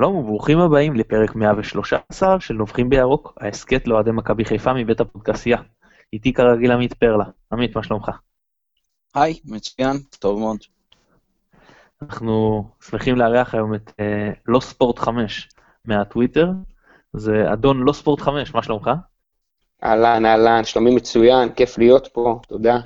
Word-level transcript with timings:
שלום 0.00 0.16
וברוכים 0.16 0.58
הבאים 0.58 0.94
לפרק 0.94 1.34
113 1.34 2.40
של 2.40 2.54
נובחים 2.54 2.90
בירוק, 2.90 3.32
ההסכת 3.40 3.88
לאוהדי 3.88 4.10
מכבי 4.10 4.44
חיפה 4.44 4.72
מבית 4.72 5.00
הפודקסייה. 5.00 5.58
איתי 6.12 6.32
כרגיל 6.32 6.72
עמית 6.72 6.94
פרלה. 6.94 7.24
עמית, 7.52 7.76
מה 7.76 7.82
שלומך? 7.82 8.10
היי, 9.14 9.38
מצוין, 9.44 9.96
טוב 10.18 10.38
מאוד. 10.38 10.58
אנחנו 12.02 12.64
שמחים 12.80 13.16
לארח 13.16 13.54
היום 13.54 13.74
את 13.74 13.92
אה, 14.00 14.30
לא 14.46 14.60
ספורט 14.60 14.98
5 14.98 15.48
מהטוויטר. 15.84 16.50
זה 17.12 17.52
אדון 17.52 17.82
לא 17.82 17.92
ספורט 17.92 18.20
5, 18.20 18.54
מה 18.54 18.62
שלומך? 18.62 18.90
אהלן, 19.84 20.26
אהלן, 20.26 20.64
שלומי 20.64 20.94
מצוין, 20.94 21.52
כיף 21.52 21.78
להיות 21.78 22.08
פה, 22.12 22.40
תודה. 22.48 22.78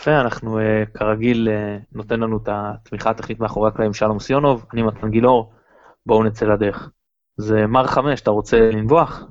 יפה, 0.00 0.20
אנחנו 0.20 0.58
uh, 0.58 0.98
כרגיל 0.98 1.48
uh, 1.48 1.84
נותן 1.92 2.20
לנו 2.20 2.36
את 2.36 2.48
התמיכה 2.52 3.10
הטכנית 3.10 3.40
מאחורי 3.40 3.68
הקלעים 3.68 3.94
שלום 3.94 4.20
סיונוב, 4.20 4.64
אני 4.72 4.82
מתן 4.82 5.10
גילאור, 5.10 5.52
בואו 6.06 6.24
נצא 6.24 6.46
לדרך. 6.46 6.90
זה 7.36 7.66
מר 7.66 7.86
חמש, 7.86 8.20
אתה 8.20 8.30
רוצה 8.30 8.58
לנבוח? 8.58 9.22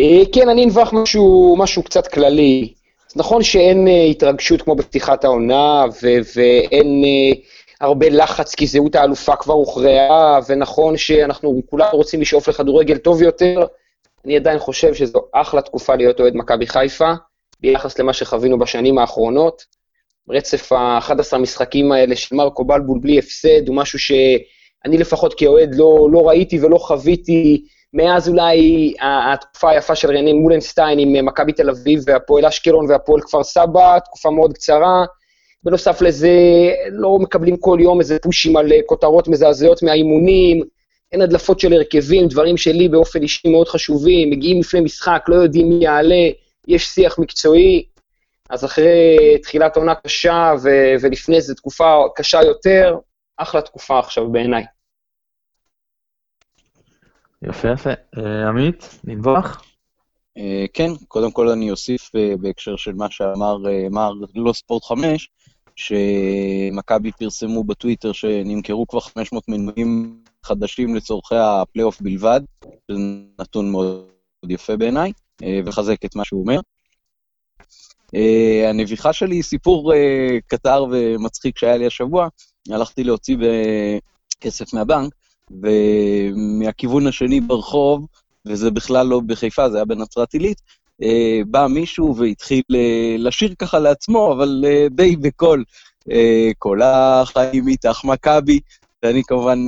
Uh, 0.00 0.28
כן, 0.34 0.48
אני 0.48 0.64
אנבח 0.64 0.92
משהו, 0.92 1.56
משהו 1.58 1.82
קצת 1.82 2.06
כללי. 2.06 2.74
אז 3.10 3.16
נכון 3.16 3.42
שאין 3.42 3.88
התרגשות 4.10 4.62
כמו 4.62 4.74
בפתיחת 4.74 5.24
העונה, 5.24 5.84
ואין 6.36 7.04
הרבה 7.80 8.08
לחץ 8.08 8.54
כי 8.54 8.66
זהות 8.66 8.94
האלופה 8.94 9.36
כבר 9.36 9.54
הוכרעה, 9.54 10.38
ונכון 10.48 10.96
שאנחנו 10.96 11.62
כולנו 11.70 11.90
רוצים 11.92 12.20
לשאוף 12.20 12.48
לכדורגל 12.48 12.98
טוב 12.98 13.22
יותר, 13.22 13.66
אני 14.24 14.36
עדיין 14.36 14.58
חושב 14.58 14.94
שזו 14.94 15.20
אחלה 15.32 15.62
תקופה 15.62 15.94
להיות 15.94 16.20
אוהד 16.20 16.36
מכבי 16.36 16.66
חיפה. 16.66 17.12
ביחס 17.60 17.98
למה 17.98 18.12
שחווינו 18.12 18.58
בשנים 18.58 18.98
האחרונות. 18.98 19.64
רצף 20.30 20.72
ה-11 20.72 21.38
משחקים 21.38 21.92
האלה 21.92 22.16
של 22.16 22.34
מרקו 22.36 22.64
בלבול 22.64 22.98
בלי 23.02 23.18
הפסד 23.18 23.68
הוא 23.68 23.76
משהו 23.76 23.98
שאני 23.98 24.98
לפחות 24.98 25.34
כאוהד 25.34 25.74
לא, 25.74 26.08
לא 26.12 26.28
ראיתי 26.28 26.60
ולא 26.60 26.78
חוויתי 26.78 27.64
מאז 27.92 28.28
אולי 28.28 28.94
התקופה 29.00 29.70
היפה 29.70 29.94
של 29.94 30.08
רנן 30.08 30.36
מולנשטיין 30.36 30.98
עם 30.98 31.26
מכבי 31.26 31.52
תל 31.52 31.70
אביב 31.70 32.00
והפועל 32.06 32.46
אשקלון 32.46 32.90
והפועל 32.90 33.20
כפר 33.20 33.44
סבא, 33.44 33.98
תקופה 33.98 34.30
מאוד 34.30 34.52
קצרה. 34.52 35.04
בנוסף 35.62 36.02
לזה, 36.02 36.30
לא 36.90 37.18
מקבלים 37.18 37.56
כל 37.56 37.78
יום 37.80 38.00
איזה 38.00 38.18
פושים 38.22 38.56
על 38.56 38.72
כותרות 38.86 39.28
מזעזעות 39.28 39.82
מהאימונים, 39.82 40.62
אין 41.12 41.22
הדלפות 41.22 41.60
של 41.60 41.72
הרכבים, 41.72 42.28
דברים 42.28 42.56
שלי 42.56 42.88
באופן 42.88 43.22
אישי 43.22 43.48
מאוד 43.48 43.68
חשובים, 43.68 44.30
מגיעים 44.30 44.60
לפני 44.60 44.80
משחק, 44.80 45.24
לא 45.28 45.34
יודעים 45.34 45.68
מי 45.68 45.84
יעלה, 45.84 46.28
יש 46.68 46.86
שיח 46.86 47.18
מקצועי, 47.18 47.86
אז 48.50 48.64
אחרי 48.64 49.16
תחילת 49.42 49.76
עונה 49.76 49.94
קשה 49.94 50.52
ו- 50.62 50.94
ולפני 51.02 51.40
זה 51.40 51.54
תקופה 51.54 52.04
קשה 52.16 52.42
יותר, 52.42 52.98
אחלה 53.36 53.62
תקופה 53.62 53.98
עכשיו 53.98 54.28
בעיניי. 54.28 54.64
יפה 57.42 57.68
יפה. 57.72 57.90
אה, 57.90 58.48
עמית, 58.48 58.98
ננבח? 59.04 59.62
אה, 60.38 60.64
כן, 60.72 60.88
קודם 61.08 61.30
כל 61.30 61.48
אני 61.48 61.70
אוסיף 61.70 62.16
אה, 62.16 62.34
בהקשר 62.40 62.76
של 62.76 62.92
מה 62.92 63.10
שאמר 63.10 63.56
מר 63.90 64.12
לא 64.34 64.52
ספורט 64.52 64.84
5, 64.84 65.30
שמכבי 65.76 67.12
פרסמו 67.12 67.64
בטוויטר 67.64 68.12
שנמכרו 68.12 68.86
כבר 68.86 69.00
500 69.00 69.48
מנויים 69.48 70.22
חדשים 70.42 70.94
לצורכי 70.94 71.34
הפלייאוף 71.38 72.00
בלבד, 72.00 72.40
זה 72.64 72.96
נתון 73.40 73.70
מאוד 73.70 74.10
יפה 74.48 74.76
בעיניי. 74.76 75.12
אה, 75.42 75.60
ולחזק 75.64 76.04
את 76.04 76.16
מה 76.16 76.24
שהוא 76.24 76.40
אומר. 76.40 76.60
אה, 78.14 78.70
הנביכה 78.70 79.12
שלי 79.12 79.36
היא 79.36 79.42
סיפור 79.42 79.94
אה, 79.94 80.38
קטר 80.46 80.84
ומצחיק 80.90 81.58
שהיה 81.58 81.76
לי 81.76 81.86
השבוע. 81.86 82.28
הלכתי 82.70 83.04
להוציא 83.04 83.36
כסף 84.40 84.74
מהבנק, 84.74 85.12
ומהכיוון 85.50 87.06
השני 87.06 87.40
ברחוב, 87.40 88.06
וזה 88.46 88.70
בכלל 88.70 89.06
לא 89.06 89.20
בחיפה, 89.26 89.70
זה 89.70 89.76
היה 89.76 89.84
בנצרת 89.84 90.32
עילית, 90.32 90.60
בא 91.46 91.66
מישהו 91.66 92.16
והתחיל 92.16 92.62
לשיר 93.18 93.54
ככה 93.58 93.78
לעצמו, 93.78 94.32
אבל 94.32 94.64
די 94.90 95.16
בקול, 95.16 95.64
כל 96.58 96.82
החיים 96.82 97.68
איתך 97.68 98.04
מכבי, 98.04 98.60
ואני 99.02 99.22
כמובן 99.26 99.64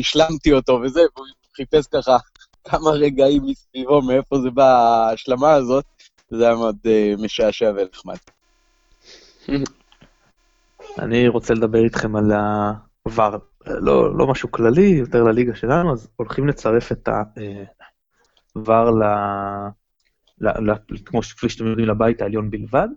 השלמתי 0.00 0.52
אותו 0.52 0.80
וזה, 0.84 1.00
והוא 1.16 1.26
חיפש 1.56 1.86
ככה 1.86 2.16
כמה 2.64 2.90
רגעים 2.90 3.42
מסביבו, 3.44 4.02
מאיפה 4.02 4.38
זה 4.38 4.50
בא 4.50 4.64
ההשלמה 4.64 5.52
הזאת, 5.52 5.84
זה 6.30 6.46
היה 6.46 6.56
מאוד 6.56 6.76
uh, 6.84 7.22
משעשע 7.22 7.72
ונחמד. 7.76 8.16
אני 10.98 11.28
רוצה 11.28 11.54
לדבר 11.54 11.84
איתכם 11.84 12.16
על 12.16 12.32
העבר, 12.32 13.38
לא, 13.66 14.16
לא 14.18 14.26
משהו 14.26 14.50
כללי, 14.50 14.86
יותר 14.86 15.22
לליגה 15.22 15.54
שלנו, 15.54 15.92
אז 15.92 16.08
הולכים 16.16 16.48
לצרף 16.48 16.92
את. 16.92 17.08
ל... 18.90 19.04
ל... 20.40 20.72
כמו 21.04 21.22
שכפי 21.22 21.48
שאתם 21.48 21.66
יודעים, 21.66 21.88
לבית 21.88 22.22
העליון 22.22 22.50
בלבד, 22.50 22.88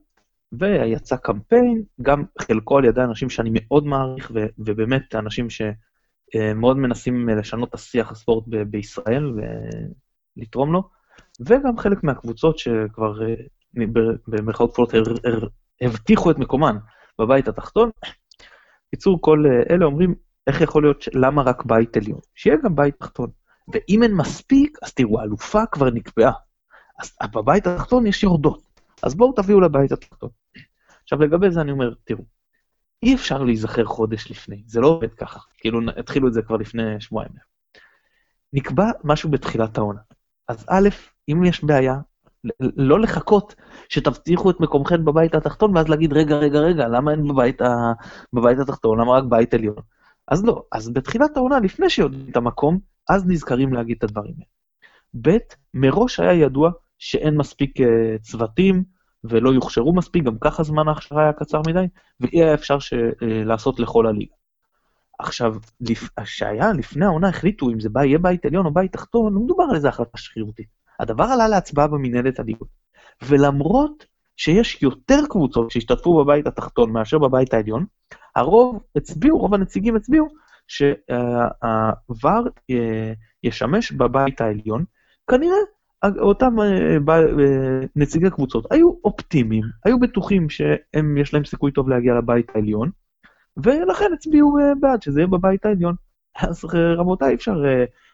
ויצא 0.51 1.15
קמפיין, 1.15 1.83
גם 2.01 2.23
חלקו 2.41 2.77
על 2.77 2.85
ידי 2.85 3.01
אנשים 3.01 3.29
שאני 3.29 3.49
מאוד 3.53 3.85
מעריך, 3.85 4.31
ו... 4.35 4.45
ובאמת 4.57 5.15
אנשים 5.15 5.49
ש... 5.49 5.61
אה, 6.35 6.53
מאוד 6.53 6.77
מנסים 6.77 7.29
אה, 7.29 7.35
לשנות 7.35 7.69
את 7.69 7.73
השיח 7.73 8.11
הספורט 8.11 8.43
ב- 8.47 8.61
בישראל 8.61 9.31
ולתרום 10.37 10.73
לו, 10.73 10.89
וגם 11.39 11.77
חלק 11.77 12.03
מהקבוצות 12.03 12.57
שכבר 12.59 13.29
אה, 13.29 13.35
במרכאות 14.27 14.71
כפולות 14.71 14.93
הבטיחו 15.81 16.31
את 16.31 16.37
מקומן 16.37 16.77
בבית 17.19 17.47
התחתון. 17.47 17.89
בקיצור, 18.87 19.21
כל 19.21 19.43
אלה 19.69 19.85
אומרים, 19.85 20.15
איך 20.47 20.61
יכול 20.61 20.83
להיות, 20.83 21.01
ש... 21.01 21.09
למה 21.13 21.41
רק 21.41 21.65
בית 21.65 21.97
עליון? 21.97 22.19
שיהיה 22.35 22.57
גם 22.63 22.75
בית 22.75 22.95
תחתון. 22.99 23.29
ואם 23.73 24.03
אין 24.03 24.13
מספיק, 24.13 24.77
אז 24.83 24.93
תראו, 24.93 25.19
האלופה 25.19 25.65
כבר 25.71 25.89
נקבעה. 25.89 26.31
אז 27.01 27.11
בבית 27.33 27.67
התחתון 27.67 28.07
יש 28.07 28.23
יורדות. 28.23 28.63
אז 29.03 29.15
בואו 29.15 29.31
תביאו 29.31 29.61
לבית 29.61 29.91
התחתון. 29.91 30.29
עכשיו, 31.03 31.21
לגבי 31.21 31.51
זה 31.51 31.61
אני 31.61 31.71
אומר, 31.71 31.93
תראו, 32.03 32.23
אי 33.03 33.15
אפשר 33.15 33.43
להיזכר 33.43 33.85
חודש 33.85 34.31
לפני, 34.31 34.63
זה 34.65 34.81
לא 34.81 34.87
עובד 34.87 35.13
ככה. 35.13 35.39
כאילו, 35.57 35.79
התחילו 35.97 36.27
את 36.27 36.33
זה 36.33 36.41
כבר 36.41 36.57
לפני 36.57 37.01
שבועיים. 37.01 37.31
נקבע 38.53 38.85
משהו 39.03 39.31
בתחילת 39.31 39.77
העונה. 39.77 39.99
אז 40.47 40.65
א', 40.69 40.89
אם 41.29 41.43
יש 41.45 41.63
בעיה, 41.63 41.95
לא 42.59 42.99
לחכות 42.99 43.55
שתבטיחו 43.89 44.49
את 44.49 44.59
מקומכם 44.59 45.05
בבית 45.05 45.35
התחתון, 45.35 45.77
ואז 45.77 45.89
להגיד, 45.89 46.13
רגע, 46.13 46.35
רגע, 46.35 46.59
רגע, 46.59 46.87
למה 46.87 47.11
אין 47.11 47.27
בבית, 47.27 47.61
ה... 47.61 47.91
בבית 48.33 48.59
התחתון, 48.59 48.99
למה 48.99 49.11
רק 49.11 49.23
בית 49.29 49.53
עליון? 49.53 49.75
אז 50.27 50.43
לא, 50.43 50.63
אז 50.71 50.89
בתחילת 50.89 51.37
העונה, 51.37 51.59
לפני 51.59 51.89
שיודעים 51.89 52.25
את 52.29 52.37
המקום, 52.37 52.79
אז 53.09 53.25
נזכרים 53.27 53.73
להגיד 53.73 53.97
את 53.97 54.03
הדברים 54.03 54.33
האלה. 54.33 54.45
ב', 55.21 55.37
מראש 55.73 56.19
היה 56.19 56.33
ידוע 56.33 56.71
שאין 56.99 57.37
מספיק 57.37 57.79
uh, 57.79 57.83
צוותים, 58.21 58.83
ולא 59.23 59.49
יוכשרו 59.49 59.95
מספיק, 59.95 60.23
גם 60.23 60.37
ככה 60.41 60.63
זמן 60.63 60.87
ההכשרה 60.87 61.23
היה 61.23 61.33
קצר 61.33 61.61
מדי, 61.67 61.85
ואי 62.19 62.43
היה 62.43 62.53
אפשר 62.53 62.79
ש... 62.79 62.93
אה, 62.93 63.43
לעשות 63.45 63.79
לכל 63.79 64.07
הליגה. 64.07 64.33
עכשיו, 65.19 65.55
שהיה 66.23 66.73
לפני 66.73 67.05
העונה 67.05 67.29
החליטו 67.29 67.69
אם 67.69 67.79
זה 67.79 67.89
בא, 67.89 68.03
יהיה 68.03 68.19
בית 68.19 68.45
עליון 68.45 68.65
או 68.65 68.73
בית 68.73 68.93
תחתון, 68.93 69.33
לא 69.33 69.39
מדובר 69.39 69.63
על 69.69 69.75
איזה 69.75 69.89
החלטה 69.89 70.17
שרירותית. 70.17 70.67
הדבר 70.99 71.23
עלה 71.23 71.47
להצבעה 71.47 71.87
במנהלת 71.87 72.39
הליגות. 72.39 72.67
ולמרות 73.21 74.05
שיש 74.37 74.83
יותר 74.83 75.19
קבוצות 75.29 75.71
שהשתתפו 75.71 76.23
בבית 76.23 76.47
התחתון 76.47 76.91
מאשר 76.91 77.17
בבית 77.17 77.53
העליון, 77.53 77.85
הרוב 78.35 78.83
הצביעו, 78.95 79.37
רוב 79.37 79.53
הנציגים 79.53 79.95
הצביעו, 79.95 80.27
שהוואר 80.67 82.43
אה, 82.69 83.13
ישמש 83.43 83.91
בבית 83.91 84.41
העליון, 84.41 84.83
כנראה 85.27 85.57
אותם 86.19 86.59
אה, 86.59 86.97
אה, 87.09 87.79
נציגי 87.95 88.29
קבוצות 88.29 88.71
היו 88.71 88.93
אופטימיים, 89.03 89.63
היו 89.85 89.99
בטוחים 89.99 90.49
שיש 90.49 91.33
להם 91.33 91.45
סיכוי 91.45 91.71
טוב 91.71 91.89
להגיע 91.89 92.15
לבית 92.15 92.51
העליון, 92.55 92.89
ולכן 93.57 94.13
הצביעו 94.13 94.59
אה, 94.59 94.75
בעד 94.79 95.01
שזה 95.01 95.19
יהיה 95.19 95.27
בבית 95.27 95.65
העליון. 95.65 95.95
אז 96.39 96.65
רבותיי, 96.97 97.29
אי 97.29 97.35
אפשר 97.35 97.63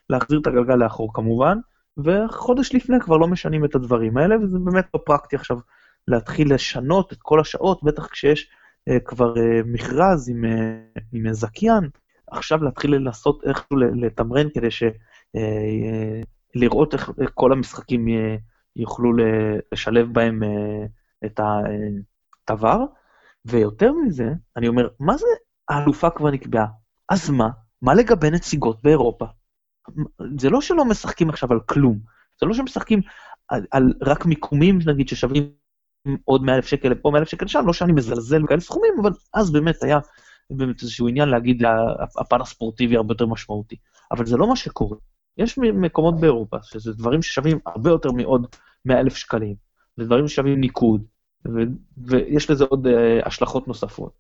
להחזיר 0.10 0.40
את 0.40 0.48
הגלגל 0.48 0.76
לאחור 0.76 1.14
כמובן, 1.14 1.58
וחודש 1.98 2.76
לפני 2.76 3.00
כבר 3.00 3.18
לא 3.18 3.28
משנים 3.28 3.66
את 3.66 3.76
הדברים 3.76 4.18
האלה, 4.18 4.36
וזה 4.38 4.58
באמת 4.60 4.86
לא 4.94 5.00
פרקטי 5.06 5.36
עכשיו 5.36 5.58
להתחיל 6.08 6.54
לשנות 6.54 7.14
את 7.14 7.18
כל 7.22 7.40
השעות, 7.40 7.84
בטח 7.84 8.08
כשיש 8.08 8.50
כבר 9.06 9.34
מכרז 9.66 10.30
עם, 10.30 10.44
עם 11.14 11.34
זכיין, 11.34 11.90
עכשיו 12.32 12.64
להתחיל 12.64 12.96
לנסות 12.96 13.44
איכשהו 13.44 13.78
לתמרן 13.78 14.48
כדי 14.54 14.72
ש... 14.72 14.84
לראות 16.56 16.94
איך 16.94 17.12
כל 17.34 17.52
המשחקים 17.52 18.08
יוכלו 18.76 19.12
לשלב 19.72 20.14
בהם 20.14 20.44
אה, 20.44 20.86
את 21.26 21.40
הדבר, 22.50 22.86
ויותר 23.46 23.92
מזה, 23.94 24.30
אני 24.58 24.68
אומר, 24.68 24.88
מה 25.00 25.18
זה 25.18 25.28
האלופה 25.70 26.10
כבר 26.10 26.32
נקבעה? 26.32 26.68
אז 27.10 27.30
מה? 27.30 27.50
מה 27.82 27.94
לגבי 27.94 28.32
נציגות 28.32 28.84
באירופה? 28.84 29.26
זה 30.40 30.50
לא 30.50 30.62
שלא 30.62 30.86
משחקים 30.86 31.30
עכשיו 31.30 31.52
על 31.52 31.60
כלום, 31.60 32.00
זה 32.40 32.46
לא 32.46 32.54
שמשחקים 32.54 33.02
על, 33.48 33.66
על 33.72 33.94
רק 34.02 34.26
מיקומים, 34.26 34.80
נגיד, 34.86 35.08
ששווים 35.08 35.52
עוד 36.26 36.44
100 36.44 36.56
אלף 36.56 36.66
שקל 36.66 36.90
לפה, 36.90 37.12
100 37.12 37.20
אלף 37.20 37.28
שקל 37.28 37.46
לשם, 37.46 37.64
לא 37.66 37.74
שאני 37.74 37.94
מזלזל 37.94 38.44
בכאלה 38.44 38.60
סכומים, 38.60 38.94
אבל 39.02 39.12
אז 39.34 39.52
באמת 39.52 39.84
היה 39.84 40.00
באמת 40.50 40.82
איזשהו 40.82 41.08
עניין 41.08 41.30
להגיד 41.30 41.64
הפן 42.20 42.42
הספורטיבי 42.42 42.96
הרבה 42.96 43.14
יותר 43.14 43.26
משמעותי. 43.26 43.76
אבל 44.12 44.26
זה 44.26 44.38
לא 44.38 44.50
מה 44.50 44.56
שקורה. 44.56 44.98
יש 45.40 45.58
מקומות 45.58 46.20
באירופה 46.20 46.58
שזה 46.64 46.94
דברים 46.94 47.22
ששווים 47.22 47.60
הרבה 47.66 47.90
יותר 47.90 48.12
מעוד 48.12 48.56
100 48.86 49.00
אלף 49.00 49.16
שקלים, 49.16 49.56
זה 49.98 50.06
דברים 50.06 50.28
ששווים 50.28 50.60
ניקוד, 50.60 51.04
ו- 51.48 52.08
ויש 52.08 52.50
לזה 52.50 52.66
עוד 52.66 52.88
uh, 52.88 53.28
השלכות 53.28 53.68
נוספות. 53.68 54.14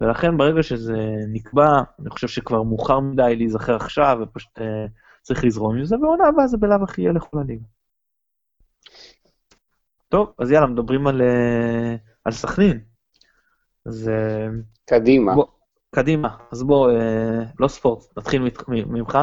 ולכן 0.00 0.36
ברגע 0.36 0.62
שזה 0.62 0.96
נקבע, 1.32 1.82
אני 2.00 2.10
חושב 2.10 2.28
שכבר 2.28 2.62
מאוחר 2.62 3.00
מדי 3.00 3.36
להיזכר 3.36 3.76
עכשיו, 3.76 4.18
ופשוט 4.22 4.58
uh, 4.58 4.62
צריך 5.22 5.44
לזרום 5.44 5.76
עם 5.76 5.84
זה, 5.84 5.96
ועונה 5.96 6.28
הבאה 6.28 6.46
זה 6.46 6.56
בלאו 6.56 6.84
הכי 6.84 7.02
יהיה 7.02 7.12
לכל 7.12 7.38
הליגה. 7.38 7.64
טוב, 10.08 10.32
אז 10.38 10.50
יאללה, 10.50 10.66
מדברים 10.66 11.06
על, 11.06 11.20
uh, 11.20 11.98
על 12.24 12.32
סכנין. 12.32 12.80
אז... 13.86 14.10
Uh, 14.10 14.52
קדימה. 14.84 15.34
בוא, 15.34 15.46
קדימה, 15.94 16.36
אז 16.52 16.62
בוא, 16.62 16.90
uh, 16.90 17.44
לא 17.58 17.68
ספורט, 17.68 18.18
נתחיל 18.18 18.42
ממך. 18.68 19.18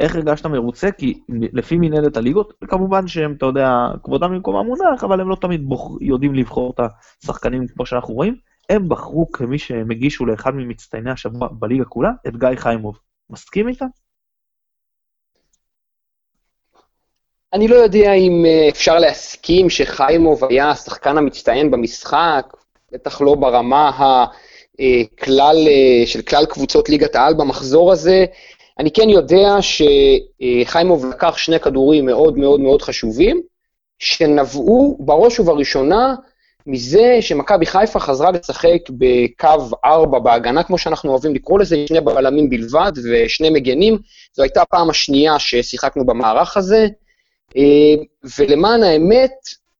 איך 0.00 0.16
הרגשת 0.16 0.46
מרוצה? 0.46 0.90
כי 0.90 1.20
לפי 1.28 1.76
מנהלת 1.76 2.16
הליגות, 2.16 2.52
כמובן 2.68 3.08
שהם, 3.08 3.34
אתה 3.38 3.46
יודע, 3.46 3.70
כבודם 4.02 4.30
במקומם 4.30 4.66
מונח, 4.66 5.04
אבל 5.04 5.20
הם 5.20 5.28
לא 5.28 5.36
תמיד 5.36 5.64
בוח, 5.64 5.90
יודעים 6.00 6.34
לבחור 6.34 6.72
את 6.74 6.80
השחקנים 7.22 7.66
כמו 7.66 7.86
שאנחנו 7.86 8.14
רואים. 8.14 8.36
הם 8.70 8.88
בחרו 8.88 9.32
כמי 9.32 9.58
שהם 9.58 9.90
הגישו 9.90 10.26
לאחד 10.26 10.54
ממצטייני 10.54 11.10
השבוע 11.10 11.48
בליגה 11.52 11.84
כולה, 11.84 12.10
את 12.26 12.36
גיא 12.36 12.48
חיימוב. 12.56 12.98
מסכים 13.30 13.68
איתה? 13.68 13.84
אני 17.52 17.68
לא 17.68 17.74
יודע 17.74 18.12
אם 18.12 18.44
אה, 18.46 18.68
אפשר 18.68 18.98
להסכים 18.98 19.70
שחיימוב 19.70 20.44
היה 20.44 20.70
השחקן 20.70 21.18
המצטיין 21.18 21.70
במשחק, 21.70 22.46
בטח 22.92 23.20
לא 23.20 23.34
ברמה 23.34 23.88
הכלל, 23.88 25.56
אה, 25.68 26.00
אה, 26.00 26.06
של 26.06 26.22
כלל 26.22 26.46
קבוצות 26.46 26.88
ליגת 26.88 27.16
העל 27.16 27.34
במחזור 27.34 27.92
הזה. 27.92 28.24
אני 28.78 28.90
כן 28.90 29.08
יודע 29.08 29.56
שחיימוב 29.60 31.06
לקח 31.06 31.36
שני 31.36 31.60
כדורים 31.60 32.06
מאוד 32.06 32.38
מאוד 32.38 32.60
מאוד 32.60 32.82
חשובים, 32.82 33.42
שנבעו 33.98 34.96
בראש 35.00 35.40
ובראשונה 35.40 36.14
מזה 36.66 37.16
שמכבי 37.20 37.66
חיפה 37.66 38.00
חזרה 38.00 38.30
לשחק 38.30 38.78
בקו 38.90 39.76
4 39.84 40.18
בהגנה, 40.18 40.62
כמו 40.62 40.78
שאנחנו 40.78 41.10
אוהבים 41.10 41.34
לקרוא 41.34 41.58
לזה, 41.58 41.84
שני 41.88 42.00
בלמים 42.00 42.50
בלבד 42.50 42.92
ושני 43.04 43.50
מגנים. 43.50 43.98
זו 44.34 44.42
הייתה 44.42 44.62
הפעם 44.62 44.90
השנייה 44.90 45.38
ששיחקנו 45.38 46.06
במערך 46.06 46.56
הזה, 46.56 46.86
ולמען 48.38 48.82
האמת, 48.82 49.30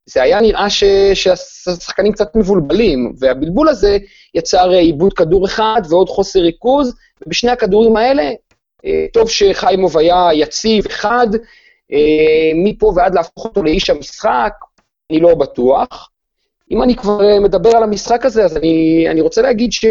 זה 0.06 0.22
היה 0.22 0.40
נראה 0.40 0.70
ש... 0.70 0.84
שהשחקנים 1.14 2.12
קצת 2.12 2.36
מבולבלים, 2.36 3.12
והבלבול 3.18 3.68
הזה 3.68 3.98
יצר 4.34 4.70
עיבוד 4.70 5.12
כדור 5.12 5.46
אחד 5.46 5.80
ועוד 5.88 6.08
חוסר 6.08 6.40
ריכוז, 6.40 6.94
ובשני 7.26 7.50
הכדורים 7.50 7.96
האלה 7.96 8.22
אה, 8.22 8.32
טוב 9.12 9.30
שחיימוב 9.30 9.98
היה 9.98 10.28
יציב, 10.32 10.88
חד, 10.88 11.26
אה, 11.92 12.50
מפה 12.54 12.92
ועד 12.96 13.14
להפוך 13.14 13.44
אותו 13.44 13.62
לאיש 13.62 13.90
המשחק, 13.90 14.52
אני 15.10 15.20
לא 15.20 15.34
בטוח. 15.34 16.10
אם 16.70 16.82
אני 16.82 16.96
כבר 16.96 17.24
אה, 17.24 17.40
מדבר 17.40 17.76
על 17.76 17.82
המשחק 17.82 18.24
הזה, 18.24 18.44
אז 18.44 18.56
אני, 18.56 19.06
אני 19.10 19.20
רוצה 19.20 19.42
להגיד 19.42 19.72
ש, 19.72 19.84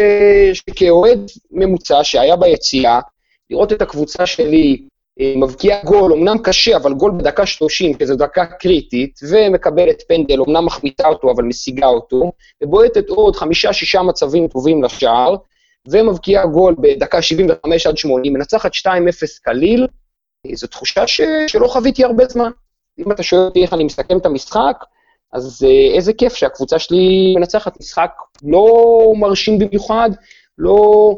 שכאוהד 0.52 1.30
ממוצע 1.50 2.04
שהיה 2.04 2.36
ביציאה, 2.36 3.00
לראות 3.50 3.72
את 3.72 3.82
הקבוצה 3.82 4.26
שלי 4.26 4.82
מבקיעה 5.36 5.84
גול, 5.84 6.12
אמנם 6.12 6.38
קשה, 6.38 6.76
אבל 6.76 6.94
גול 6.94 7.12
בדקה 7.18 7.46
30, 7.46 7.92
שזו 8.00 8.16
דקה 8.16 8.46
קריטית, 8.46 9.20
ומקבלת 9.30 10.02
פנדל, 10.08 10.40
אמנם 10.40 10.64
מחמיתה 10.64 11.08
אותו, 11.08 11.30
אבל 11.30 11.44
משיגה 11.44 11.86
אותו, 11.86 12.32
ובועטת 12.62 13.08
עוד 13.08 13.36
חמישה-שישה 13.36 14.02
מצבים 14.02 14.48
טובים 14.48 14.82
לשער, 14.84 15.36
ומבקיעה 15.90 16.46
גול 16.46 16.74
בדקה 16.78 17.22
75 17.22 17.86
עד 17.86 17.96
80, 17.96 18.32
מנצחת 18.32 18.74
2-0 18.74 18.88
קליל, 19.42 19.86
זו 20.52 20.66
תחושה 20.66 21.06
ש... 21.06 21.20
שלא 21.46 21.68
חוויתי 21.68 22.04
הרבה 22.04 22.24
זמן. 22.24 22.50
אם 22.98 23.12
אתה 23.12 23.22
שואל 23.22 23.40
אותי 23.40 23.62
איך 23.62 23.72
אני 23.72 23.84
מסכם 23.84 24.18
את 24.18 24.26
המשחק, 24.26 24.84
אז 25.32 25.66
אה, 25.68 25.96
איזה 25.96 26.12
כיף 26.12 26.34
שהקבוצה 26.34 26.78
שלי 26.78 27.34
מנצחת 27.36 27.80
משחק 27.80 28.10
לא 28.42 28.66
מרשים 29.16 29.58
במיוחד, 29.58 30.10
לא 30.58 31.10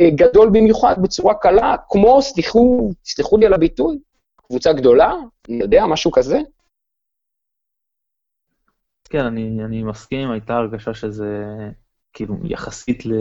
אה, 0.00 0.10
גדול 0.10 0.48
במיוחד, 0.48 0.94
בצורה 1.02 1.34
קלה, 1.34 1.76
כמו, 1.90 2.22
סליחו, 2.22 2.90
סליחו 3.04 3.36
לי 3.36 3.46
על 3.46 3.54
הביטוי, 3.54 3.98
קבוצה 4.48 4.72
גדולה, 4.72 5.12
אני 5.48 5.56
יודע, 5.56 5.86
משהו 5.86 6.10
כזה. 6.12 6.38
כן, 9.04 9.24
אני, 9.24 9.64
אני 9.64 9.82
מסכים, 9.82 10.30
הייתה 10.30 10.54
הרגשה 10.54 10.94
שזה 10.94 11.44
כאילו 12.12 12.34
יחסית 12.44 13.06
ל... 13.06 13.12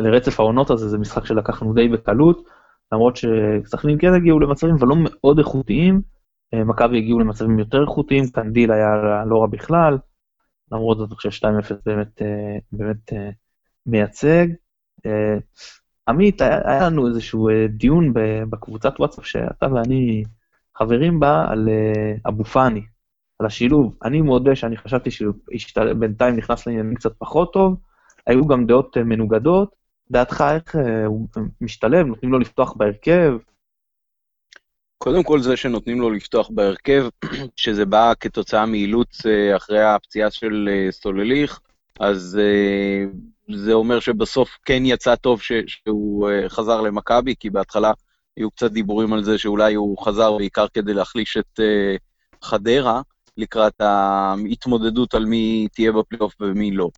לרצף 0.00 0.40
העונות 0.40 0.70
הזה, 0.70 0.88
זה 0.88 0.98
משחק 0.98 1.26
שלקחנו 1.26 1.74
די 1.74 1.88
בקלות, 1.88 2.44
למרות 2.92 3.16
שסכנין 3.16 3.98
כן 3.98 4.14
הגיעו 4.14 4.40
למצבים, 4.40 4.74
אבל 4.74 4.88
לא 4.88 4.96
מאוד 4.98 5.38
איכותיים, 5.38 6.00
אה, 6.54 6.64
מכבי 6.64 6.98
הגיעו 6.98 7.20
למצבים 7.20 7.58
יותר 7.58 7.82
איכותיים, 7.82 8.24
קנדיל 8.28 8.72
היה 8.72 9.24
לא 9.26 9.38
רע 9.40 9.46
בכלל, 9.46 9.98
למרות 10.72 10.98
זאת 10.98 11.08
אני 11.08 11.16
חושב 11.16 11.30
2-0 11.30 11.76
באמת, 11.86 12.22
אה, 12.22 12.58
באמת 12.72 13.12
אה, 13.12 13.30
מייצג. 13.86 14.46
עמית, 16.08 16.40
היה, 16.40 16.86
לנו 16.86 17.08
איזשהו 17.08 17.48
דיון 17.68 18.12
בקבוצת 18.50 18.94
וואטסאפ 18.98 19.26
שאתה 19.26 19.66
ואני 19.74 20.22
חברים 20.76 21.20
בה 21.20 21.44
על 21.48 21.68
אבו 22.28 22.44
פאני, 22.44 22.82
על 23.38 23.46
השילוב. 23.46 23.96
אני 24.04 24.20
מודה 24.20 24.56
שאני 24.56 24.76
חשבתי 24.76 25.10
שבינתיים 25.10 26.36
נכנס 26.36 26.66
לעניינים 26.66 26.94
קצת 26.94 27.12
פחות 27.18 27.52
טוב, 27.52 27.76
היו 28.28 28.46
גם 28.46 28.66
דעות 28.66 28.96
אה, 28.96 29.04
מנוגדות. 29.04 29.74
דעתך 30.10 30.44
איך 30.54 30.76
אה, 30.76 31.06
הוא 31.06 31.28
משתלב, 31.60 32.06
נותנים 32.06 32.32
לו 32.32 32.38
לפתוח 32.38 32.72
בהרכב? 32.76 33.32
קודם 34.98 35.22
כל 35.22 35.40
זה 35.40 35.56
שנותנים 35.56 36.00
לו 36.00 36.10
לפתוח 36.10 36.50
בהרכב, 36.50 37.08
שזה 37.56 37.86
בא 37.86 38.12
כתוצאה 38.20 38.66
מאילוץ 38.66 39.26
אה, 39.26 39.56
אחרי 39.56 39.82
הפציעה 39.82 40.30
של 40.30 40.68
סולליך, 40.90 41.60
אז 42.00 42.40
זה 43.54 43.72
אומר 43.72 44.00
שבסוף 44.00 44.58
כן 44.64 44.82
יצא 44.86 45.16
טוב 45.16 45.40
שהוא 45.66 46.28
חזר 46.48 46.80
למכבי, 46.80 47.34
כי 47.40 47.50
בהתחלה 47.50 47.92
היו 48.36 48.50
קצת 48.50 48.70
דיבורים 48.70 49.12
על 49.12 49.24
זה 49.24 49.38
שאולי 49.38 49.74
הוא 49.74 50.04
חזר 50.04 50.38
בעיקר 50.38 50.68
כדי 50.68 50.94
להחליש 50.94 51.36
את 51.36 51.60
חדרה 52.42 53.02
לקראת 53.36 53.80
ההתמודדות 53.80 55.14
על 55.14 55.24
מי 55.24 55.68
תהיה 55.72 55.92
בפלייאוף 55.92 56.34
ומי 56.40 56.70
לא. 56.70 56.88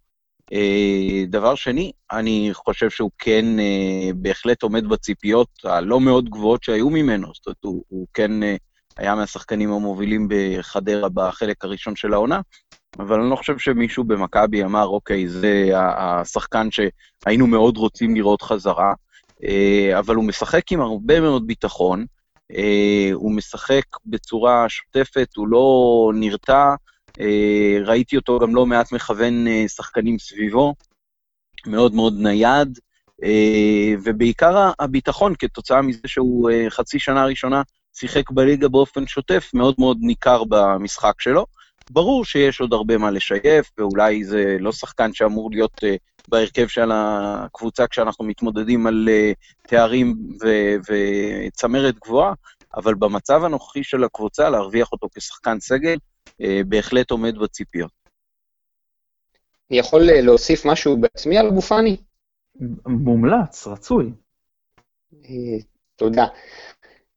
אה, 0.53 1.25
דבר 1.27 1.55
שני, 1.55 1.93
אני 2.13 2.51
חושב 2.53 2.91
שהוא 2.91 3.11
כן 3.19 3.59
אה, 3.59 4.11
בהחלט 4.15 4.63
עומד 4.63 4.87
בציפיות 4.89 5.49
הלא 5.65 6.01
מאוד 6.01 6.29
גבוהות 6.29 6.63
שהיו 6.63 6.91
ממנו, 6.91 7.29
זאת 7.35 7.47
אומרת, 7.47 7.65
הוא, 7.65 7.85
הוא 7.89 8.07
כן 8.15 8.43
אה, 8.43 8.57
היה 8.97 9.15
מהשחקנים 9.15 9.73
המובילים 9.73 10.29
בחדרה 10.31 11.09
בחלק 11.09 11.65
הראשון 11.65 11.97
של 11.97 12.15
העונה, 12.15 12.41
אבל 12.99 13.21
אני 13.21 13.31
לא 13.31 13.37
חושב 13.37 13.59
שמישהו 13.59 14.05
במכבי 14.05 14.65
אמר, 14.65 14.87
אוקיי, 14.87 15.29
זה 15.29 15.71
השחקן 15.75 16.69
שהיינו 16.71 17.47
מאוד 17.47 17.77
רוצים 17.77 18.15
לראות 18.15 18.43
חזרה, 18.43 18.93
אבל 19.99 20.15
הוא 20.15 20.25
משחק 20.25 20.73
עם 20.73 20.81
הרבה 20.81 21.21
מאוד 21.21 21.47
ביטחון, 21.47 22.05
הוא 23.13 23.33
משחק 23.33 23.83
בצורה 24.07 24.69
שוטפת, 24.69 25.29
הוא 25.37 25.49
לא 25.49 26.13
נרתע, 26.15 26.75
ראיתי 27.85 28.17
אותו 28.17 28.39
גם 28.39 28.55
לא 28.55 28.67
מעט 28.67 28.93
מכוון 28.93 29.49
אה, 29.49 29.69
שחקנים 29.69 30.19
סביבו, 30.19 30.75
מאוד 31.67 31.95
מאוד 31.95 32.15
נייד, 32.19 32.79
אה, 33.25 33.95
ובעיקר 34.03 34.71
הביטחון 34.79 35.35
כתוצאה 35.39 35.83
מזה 35.83 36.01
שהוא 36.07 36.51
חצי 36.69 36.99
שנה 36.99 37.25
ראשונה 37.25 37.63
שיחק 37.97 38.31
בליגה 38.31 38.69
באופן 38.69 39.07
שוטף, 39.07 39.51
מאוד 39.55 39.75
מאוד 39.79 39.99
ניכר 40.01 40.45
במשחק 40.45 41.21
שלו. 41.21 41.47
ברור 41.91 42.25
שיש 42.25 42.61
עוד 42.61 42.73
הרבה 42.73 42.99
מה 42.99 43.11
לשייף, 43.11 43.71
ואולי 43.79 44.25
זה 44.25 44.57
לא 44.61 44.73
שחקן 44.73 45.13
שאמור 45.13 45.51
להיות 45.51 45.81
בהרכב 46.29 46.67
של 46.67 46.91
הקבוצה 46.95 47.87
כשאנחנו 47.87 48.25
מתמודדים 48.25 48.87
על 48.87 49.09
תארים 49.69 50.15
וצמרת 50.89 51.95
גבוהה, 51.99 52.33
אבל 52.77 52.95
במצב 52.95 53.45
הנוכחי 53.45 53.85
של 53.85 54.05
הקבוצה, 54.05 54.51
להרוויח 54.51 54.93
אותו 54.93 55.09
כשחקן 55.15 55.61
סגל, 55.61 55.97
אה, 55.97 56.10
בהחלט 56.67 57.11
עומד 57.11 57.39
בציפיות. 57.39 58.01
אני 59.71 59.79
יכול 59.79 60.11
אה, 60.11 60.21
להוסיף 60.21 60.67
משהו 60.67 60.97
בעצמי 60.97 61.39
על 61.39 61.47
אבו 61.47 61.61
פאני? 61.61 61.97
מומלץ, 62.87 63.67
רצוי. 63.67 64.11
אה, 65.15 65.59
תודה. 65.97 66.27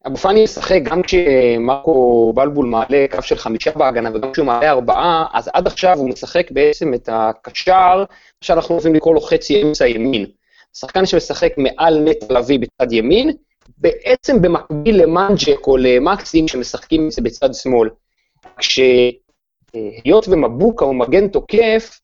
אבו 0.08 0.18
פאני 0.18 0.40
ישחק 0.40 0.80
גם 0.84 1.02
כשמרקו 1.02 2.34
בלבול 2.36 2.66
מעלה 2.66 3.06
קו 3.12 3.22
של 3.22 3.36
חמישה 3.36 3.72
בהגנה 3.72 4.10
וגם 4.16 4.32
כשהוא 4.32 4.46
מעלה 4.46 4.72
ארבעה, 4.72 5.26
אז 5.34 5.50
עד 5.54 5.68
עכשיו 5.68 5.98
הוא 5.98 6.10
משחק 6.10 6.52
בעצם 6.52 6.94
את 6.94 7.10
הקשר, 7.12 8.04
שאנחנו 8.42 8.76
אוהבים 8.76 8.96
לקרוא 8.96 9.14
לו 9.14 9.22
חצי 9.22 9.64
אמצע 9.64 9.88
ימין. 9.88 10.26
שחקן 10.74 11.06
שמשחק 11.06 11.54
מעל 11.58 12.00
נטע 12.00 12.40
לביא 12.40 12.60
בצד 12.60 12.92
ימין, 12.92 13.32
בעצם 13.78 14.42
במקביל 14.42 15.04
למנג'ק 15.04 15.68
או 15.68 15.78
למקסים 15.78 16.48
שמשחקים 16.48 17.08
את 17.08 17.12
זה 17.12 17.22
בצד 17.22 17.54
שמאל. 17.54 17.90
כשהיות 18.58 20.28
ומבוקה 20.28 20.86
הוא 20.86 20.96
מגן 20.96 21.28
תוקף, 21.28 22.00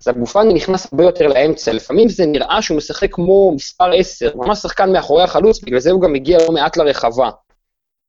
אז 0.00 0.08
אבו 0.08 0.26
פאני 0.26 0.54
נכנס 0.54 0.92
הרבה 0.92 1.04
יותר 1.04 1.26
לאמצע, 1.26 1.72
לפעמים 1.72 2.08
זה 2.08 2.26
נראה 2.26 2.62
שהוא 2.62 2.76
משחק 2.76 3.12
כמו 3.12 3.52
מספר 3.54 3.92
10, 3.92 4.36
ממש 4.36 4.58
שחקן 4.58 4.92
מאחורי 4.92 5.22
החלוץ, 5.22 5.62
בגלל 5.62 5.78
זה 5.80 5.90
הוא 5.90 6.00
גם 6.02 6.12
מגיע 6.12 6.38
לא 6.38 6.52
מעט 6.52 6.76
לרחבה. 6.76 7.30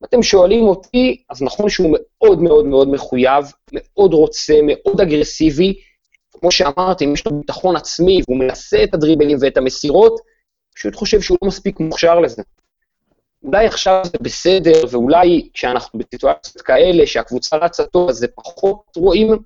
אם 0.02 0.06
אתם 0.06 0.24
שואלים 0.24 0.64
אותי, 0.64 1.24
אז 1.30 1.42
נכון 1.42 1.70
שהוא 1.70 1.98
מאוד 1.98 2.42
מאוד 2.42 2.66
מאוד 2.66 2.88
מחויב, 2.88 3.46
מאוד 3.72 4.14
רוצה, 4.14 4.54
מאוד 4.64 5.02
אגרסיבי, 5.02 5.74
כמו 6.32 6.52
שאמרתי, 6.52 7.06
אם 7.06 7.14
יש 7.14 7.26
לו 7.26 7.40
ביטחון 7.40 7.76
עצמי 7.76 8.22
והוא 8.28 8.40
מנסה 8.40 8.84
את 8.84 8.94
הדריבלים 8.94 9.38
ואת 9.42 9.58
המסירות, 9.58 10.20
פשוט 10.76 10.96
חושב 10.96 11.22
שהוא 11.22 11.38
לא 11.42 11.48
מספיק 11.48 11.80
מוכשר 11.80 12.20
לזה. 12.20 12.44
אולי 13.46 13.66
עכשיו 13.66 14.02
זה 14.06 14.18
בסדר, 14.22 14.84
ואולי 14.92 15.50
כשאנחנו 15.54 16.00
בסיטואציות 16.00 16.62
כאלה, 16.62 17.08
שהקבוצה 17.08 17.58
רצה 17.58 17.84
טוב, 17.86 18.10
אז 18.10 18.16
זה 18.16 18.28
פחות 18.28 18.82
רואים, 18.96 19.38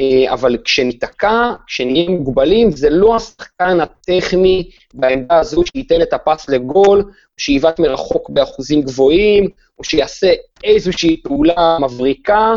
אה, 0.00 0.32
אבל 0.32 0.56
כשניתקע, 0.64 1.52
כשנהיה 1.66 2.10
מוגבלים, 2.10 2.70
זה 2.70 2.90
לא 2.90 3.16
השחקן 3.16 3.80
הטכני 3.80 4.70
בעמדה 4.94 5.38
הזו 5.38 5.62
שייתן 5.72 6.02
את 6.02 6.12
הפס 6.12 6.48
לגול, 6.48 6.98
או 6.98 7.12
שיבעט 7.38 7.78
מרחוק 7.78 8.30
באחוזים 8.30 8.82
גבוהים, 8.82 9.48
או 9.78 9.84
שיעשה 9.84 10.32
איזושהי 10.64 11.22
פעולה 11.22 11.78
מבריקה, 11.80 12.54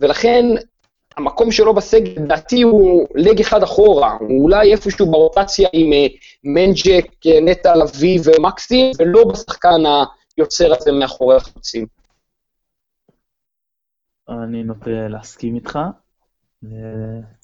ולכן 0.00 0.46
המקום 1.20 1.50
שלו 1.50 1.74
בסגל, 1.74 2.22
לדעתי 2.22 2.62
הוא 2.62 3.06
לג 3.14 3.40
אחד 3.40 3.62
אחורה, 3.62 4.16
הוא 4.20 4.44
אולי 4.44 4.72
איפשהו 4.72 5.10
ברוטציה 5.10 5.68
עם 5.72 5.92
אה, 5.92 6.06
מנג'ק, 6.44 7.26
אה, 7.26 7.40
נטע 7.40 7.76
לביא 7.76 8.20
ומקסים, 8.24 8.92
ולא 8.98 9.24
בשחקן 9.24 9.80
היוצר 10.36 10.74
הזה 10.74 10.92
מאחורי 10.92 11.36
החלוצים. 11.36 11.86
אני 14.28 14.62
נוטה 14.62 15.08
להסכים 15.08 15.54
איתך 15.54 15.78
אה, 16.64 16.68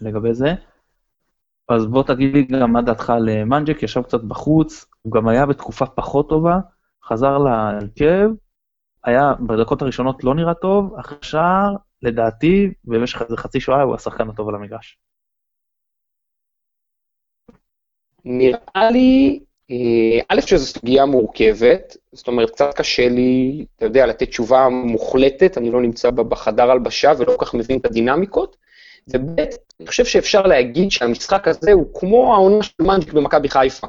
לגבי 0.01 0.35
זה. 0.35 0.55
אז 1.69 1.87
בוא 1.87 2.03
תגיד 2.03 2.35
לי 2.35 2.43
גם 2.43 2.73
מה 2.73 2.83
דעתך 2.83 3.13
למנג'ק, 3.21 3.83
ישב 3.83 4.03
קצת 4.03 4.21
בחוץ, 4.21 4.87
הוא 5.03 5.13
גם 5.13 5.29
היה 5.29 5.47
בתקופה 5.47 5.87
פחות 5.87 6.29
טובה, 6.29 6.59
חזר 7.05 7.39
להרכב, 7.39 8.29
היה 9.05 9.33
בדקות 9.41 9.83
הראשונות 9.83 10.25
לא 10.25 10.35
נראה 10.35 10.55
טוב, 10.55 10.95
שער 11.23 11.75
לדעתי, 12.03 12.71
במשך 12.85 13.23
איזה 13.23 13.37
חצי 13.37 13.61
שעה 13.61 13.83
הוא 13.83 13.95
השחקן 13.95 14.29
הטוב 14.29 14.49
על 14.49 14.55
המגרש. 14.55 14.99
נראה 18.25 18.91
לי, 18.93 19.41
אה, 19.71 20.21
א', 20.29 20.41
שזו 20.41 20.67
סוגיה 20.67 21.07
מורכבת, 21.07 21.97
זאת 22.13 22.29
אומרת, 22.29 22.51
קצת 22.51 22.75
קשה 22.75 23.09
לי, 23.09 23.65
אתה 23.77 23.85
יודע, 23.85 24.07
לתת 24.07 24.29
תשובה 24.29 24.69
מוחלטת, 24.69 25.59
אני 25.59 25.71
לא 25.71 25.83
נמצא 25.83 26.11
בחדר 26.11 26.71
הלבשה 26.71 27.13
ולא 27.19 27.37
כל 27.37 27.45
כך 27.45 27.55
מבין 27.55 27.79
את 27.79 27.85
הדינמיקות, 27.85 28.57
וב', 29.09 29.41
אני 29.81 29.87
חושב 29.87 30.05
שאפשר 30.05 30.43
להגיד 30.43 30.91
שהמשחק 30.91 31.49
הזה 31.49 31.73
הוא 31.73 31.95
כמו 31.95 32.35
העונה 32.35 32.63
של 32.63 32.73
מנג'יק 32.81 33.13
במכבי 33.13 33.49
חיפה. 33.49 33.87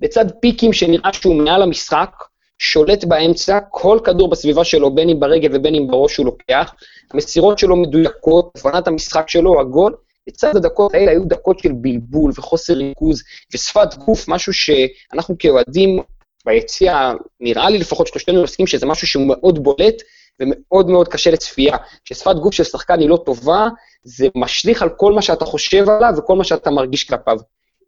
לצד 0.00 0.24
פיקים 0.40 0.72
שנראה 0.72 1.12
שהוא 1.12 1.34
מעל 1.34 1.62
המשחק, 1.62 2.10
שולט 2.58 3.04
באמצע, 3.04 3.58
כל 3.70 3.98
כדור 4.04 4.30
בסביבה 4.30 4.64
שלו, 4.64 4.94
בין 4.94 5.08
אם 5.08 5.20
ברגל 5.20 5.48
ובין 5.52 5.74
אם 5.74 5.86
בראש 5.86 6.16
הוא 6.16 6.26
לוקח, 6.26 6.74
המסירות 7.12 7.58
שלו 7.58 7.76
מדויקות, 7.76 8.58
הבנת 8.58 8.88
המשחק 8.88 9.28
שלו, 9.28 9.60
הגול, 9.60 9.94
לצד 10.26 10.56
הדקות 10.56 10.94
האלה 10.94 11.10
היו 11.10 11.24
דקות 11.24 11.58
של 11.58 11.72
בלבול 11.72 12.32
וחוסר 12.34 12.74
ריכוז 12.74 13.22
ושפת 13.54 13.94
גוף, 13.94 14.28
משהו 14.28 14.52
שאנחנו 14.52 15.38
כאוהדים 15.38 16.02
ביציע, 16.46 17.12
נראה 17.40 17.70
לי 17.70 17.78
לפחות 17.78 18.06
שלושתנו 18.06 18.42
מסכים 18.42 18.66
שזה 18.66 18.86
משהו 18.86 19.06
שהוא 19.06 19.26
מאוד 19.26 19.62
בולט 19.62 20.02
ומאוד 20.40 20.90
מאוד 20.90 21.08
קשה 21.08 21.30
לצפייה. 21.30 21.76
כששפת 22.04 22.36
גוף 22.36 22.54
של 22.54 22.64
שחקן 22.64 23.00
היא 23.00 23.08
לא 23.08 23.16
טובה, 23.26 23.68
זה 24.04 24.28
משליך 24.34 24.82
על 24.82 24.88
כל 24.88 25.12
מה 25.12 25.22
שאתה 25.22 25.44
חושב 25.44 25.88
עליו 25.88 26.12
וכל 26.16 26.36
מה 26.36 26.44
שאתה 26.44 26.70
מרגיש 26.70 27.04
כלפיו. 27.04 27.36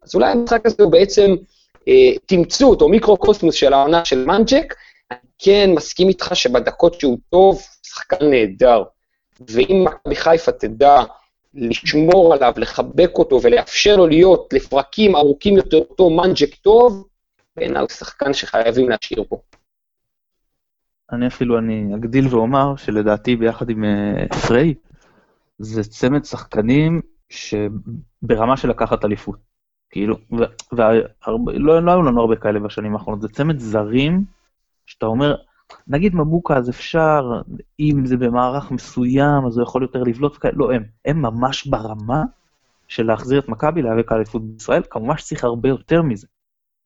אז 0.03 0.15
אולי 0.15 0.31
המשחק 0.31 0.65
הזה 0.65 0.83
הוא 0.83 0.91
בעצם 0.91 1.35
תמצות 2.25 2.81
או 2.81 2.89
מיקרו-קוסמוס 2.89 3.55
של 3.55 3.73
העונה 3.73 4.05
של 4.05 4.25
מנג'ק, 4.25 4.73
אני 5.11 5.19
כן 5.39 5.69
מסכים 5.75 6.07
איתך 6.07 6.31
שבדקות 6.33 6.99
שהוא 6.99 7.17
טוב, 7.29 7.61
שחקן 7.83 8.29
נהדר. 8.29 8.83
ואם 9.39 9.85
מכבי 9.85 10.15
חיפה 10.15 10.51
תדע 10.51 11.03
לשמור 11.53 12.33
עליו, 12.33 12.53
לחבק 12.57 13.11
אותו 13.15 13.39
ולאפשר 13.43 13.95
לו 13.95 14.07
להיות 14.07 14.53
לפרקים 14.53 15.15
ארוכים 15.15 15.57
יותר 15.57 15.77
אותו 15.77 16.09
מנג'ק 16.09 16.55
טוב, 16.55 17.07
בעיניי 17.55 17.81
הוא 17.81 17.89
שחקן 17.89 18.33
שחייבים 18.33 18.89
להשאיר 18.89 19.23
פה. 19.29 19.41
אני 21.11 21.27
אפילו, 21.27 21.57
אני 21.57 21.95
אגדיל 21.95 22.27
ואומר 22.27 22.75
שלדעתי 22.75 23.35
ביחד 23.35 23.69
עם 23.69 23.83
אה, 23.83 24.35
פריי, 24.47 24.73
זה 25.59 25.83
צמד 25.83 26.25
שחקנים 26.25 27.01
שברמה 27.29 28.57
של 28.57 28.69
לקחת 28.69 29.05
אליפות. 29.05 29.46
כאילו, 29.89 30.15
ולא 30.31 31.83
לא 31.83 31.91
היו 31.91 32.01
לנו 32.01 32.21
הרבה 32.21 32.35
כאלה 32.35 32.59
בשנים 32.59 32.93
האחרונות, 32.93 33.21
זה 33.21 33.27
צמד 33.27 33.59
זרים, 33.59 34.23
שאתה 34.85 35.05
אומר, 35.05 35.35
נגיד 35.87 36.15
מבוקה 36.15 36.57
אז 36.57 36.69
אפשר, 36.69 37.41
אם 37.79 38.05
זה 38.05 38.17
במערך 38.17 38.71
מסוים, 38.71 39.45
אז 39.47 39.57
הוא 39.57 39.63
יכול 39.63 39.81
יותר 39.81 40.03
לבלוט 40.03 40.35
וכאלה, 40.35 40.53
לא 40.55 40.73
הם, 40.73 40.83
הם 41.05 41.21
ממש 41.21 41.67
ברמה 41.67 42.23
של 42.87 43.05
להחזיר 43.05 43.39
את 43.39 43.49
מכבי 43.49 43.81
להיאבק 43.81 44.11
על 44.11 44.17
אליפות 44.17 44.41
בישראל, 44.45 44.81
כמובן 44.89 45.17
שצריך 45.17 45.43
הרבה 45.43 45.69
יותר 45.69 46.01
מזה. 46.01 46.27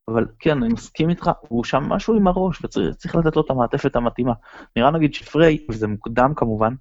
אבל 0.08 0.26
כן, 0.40 0.64
אני 0.64 0.74
מסכים 0.74 1.10
איתך, 1.10 1.32
הוא 1.48 1.64
שם 1.64 1.84
משהו 1.84 2.16
עם 2.16 2.28
הראש, 2.28 2.66
וצריך 2.66 3.16
לתת 3.16 3.36
לו 3.36 3.42
את 3.42 3.50
המעטפת 3.50 3.96
המתאימה. 3.96 4.34
נראה 4.76 4.92
נגיד 4.92 5.14
שפריי, 5.14 5.58
וזה 5.70 5.88
מוקדם 5.88 6.34
כמובן, 6.36 6.74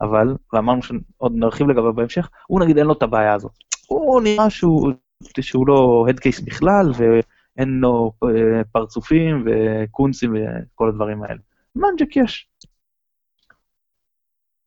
אבל, 0.00 0.36
ואמרנו 0.52 0.82
שעוד 0.82 1.32
נרחיב 1.34 1.68
לגביו 1.68 1.92
בהמשך, 1.92 2.30
הוא 2.46 2.60
נגיד 2.60 2.78
אין 2.78 2.86
לו 2.86 2.92
את 2.92 3.02
הבעיה 3.02 3.34
הזאת. 3.34 3.52
הוא 3.88 4.22
נראה 4.22 4.50
שהוא, 4.50 4.92
שהוא 5.40 5.66
לא 5.68 6.06
head 6.08 6.24
case 6.24 6.40
בכלל, 6.40 6.92
ואין 6.96 7.68
לו 7.68 8.12
אה, 8.24 8.64
פרצופים 8.72 9.44
וקונצים 9.46 10.34
וכל 10.34 10.88
הדברים 10.88 11.22
האלה. 11.22 11.38
מנג'ק 11.76 12.16
יש. 12.16 12.48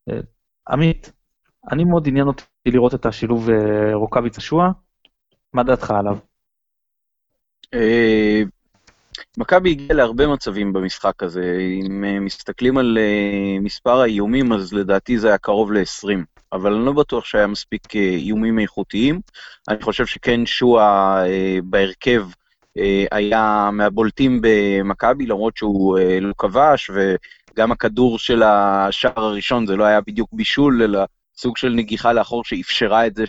אה, 0.10 0.20
עמית, 0.70 1.12
אני 1.72 1.84
מאוד 1.84 2.08
עניין 2.08 2.28
אותי 2.28 2.44
לראות 2.66 2.96
את 2.96 3.06
השילוב 3.06 3.50
אה, 3.50 3.94
רוקאביצה 3.94 4.42
שועה, 4.42 4.70
מה 5.54 5.64
דעתך 5.64 5.92
עליו? 5.92 6.18
מכבי 9.38 9.72
הגיעה 9.72 9.94
להרבה 9.94 10.28
מצבים 10.28 10.74
במשחק 10.74 11.24
הזה. 11.24 11.58
אם 11.88 12.26
מסתכלים 12.26 12.78
על 12.78 12.98
מספר 13.62 14.02
האיומים, 14.02 14.54
אז 14.54 14.74
לדעתי 14.74 15.20
זה 15.20 15.28
היה 15.28 15.38
קרוב 15.38 15.72
ל-20. 15.72 16.39
אבל 16.54 16.74
אני 16.74 16.86
לא 16.86 16.92
בטוח 16.92 17.26
שהיה 17.26 17.48
מספיק 17.48 17.96
איומים 17.96 18.60
איכותיים. 18.60 19.20
אני 19.70 19.82
חושב 19.82 20.06
שכן 20.06 20.46
שואה 20.46 21.24
בהרכב 21.64 22.24
אה, 22.78 23.06
היה 23.12 23.70
מהבולטים 23.74 24.40
במכבי, 24.42 25.26
למרות 25.26 25.58
שהוא 25.58 26.00
אה, 26.00 26.20
לא 26.20 26.34
כבש, 26.38 26.90
וגם 26.90 27.72
הכדור 27.72 28.20
של 28.20 28.44
השער 28.44 29.24
הראשון 29.24 29.66
זה 29.66 29.76
לא 29.76 29.84
היה 29.84 30.02
בדיוק 30.02 30.30
בישול, 30.34 30.84
אלא 30.84 31.00
סוג 31.38 31.58
של 31.58 31.70
נגיחה 31.70 32.14
לאחור 32.14 32.44
שאפשרה 32.44 33.08
את 33.08 33.16
זה 33.16 33.24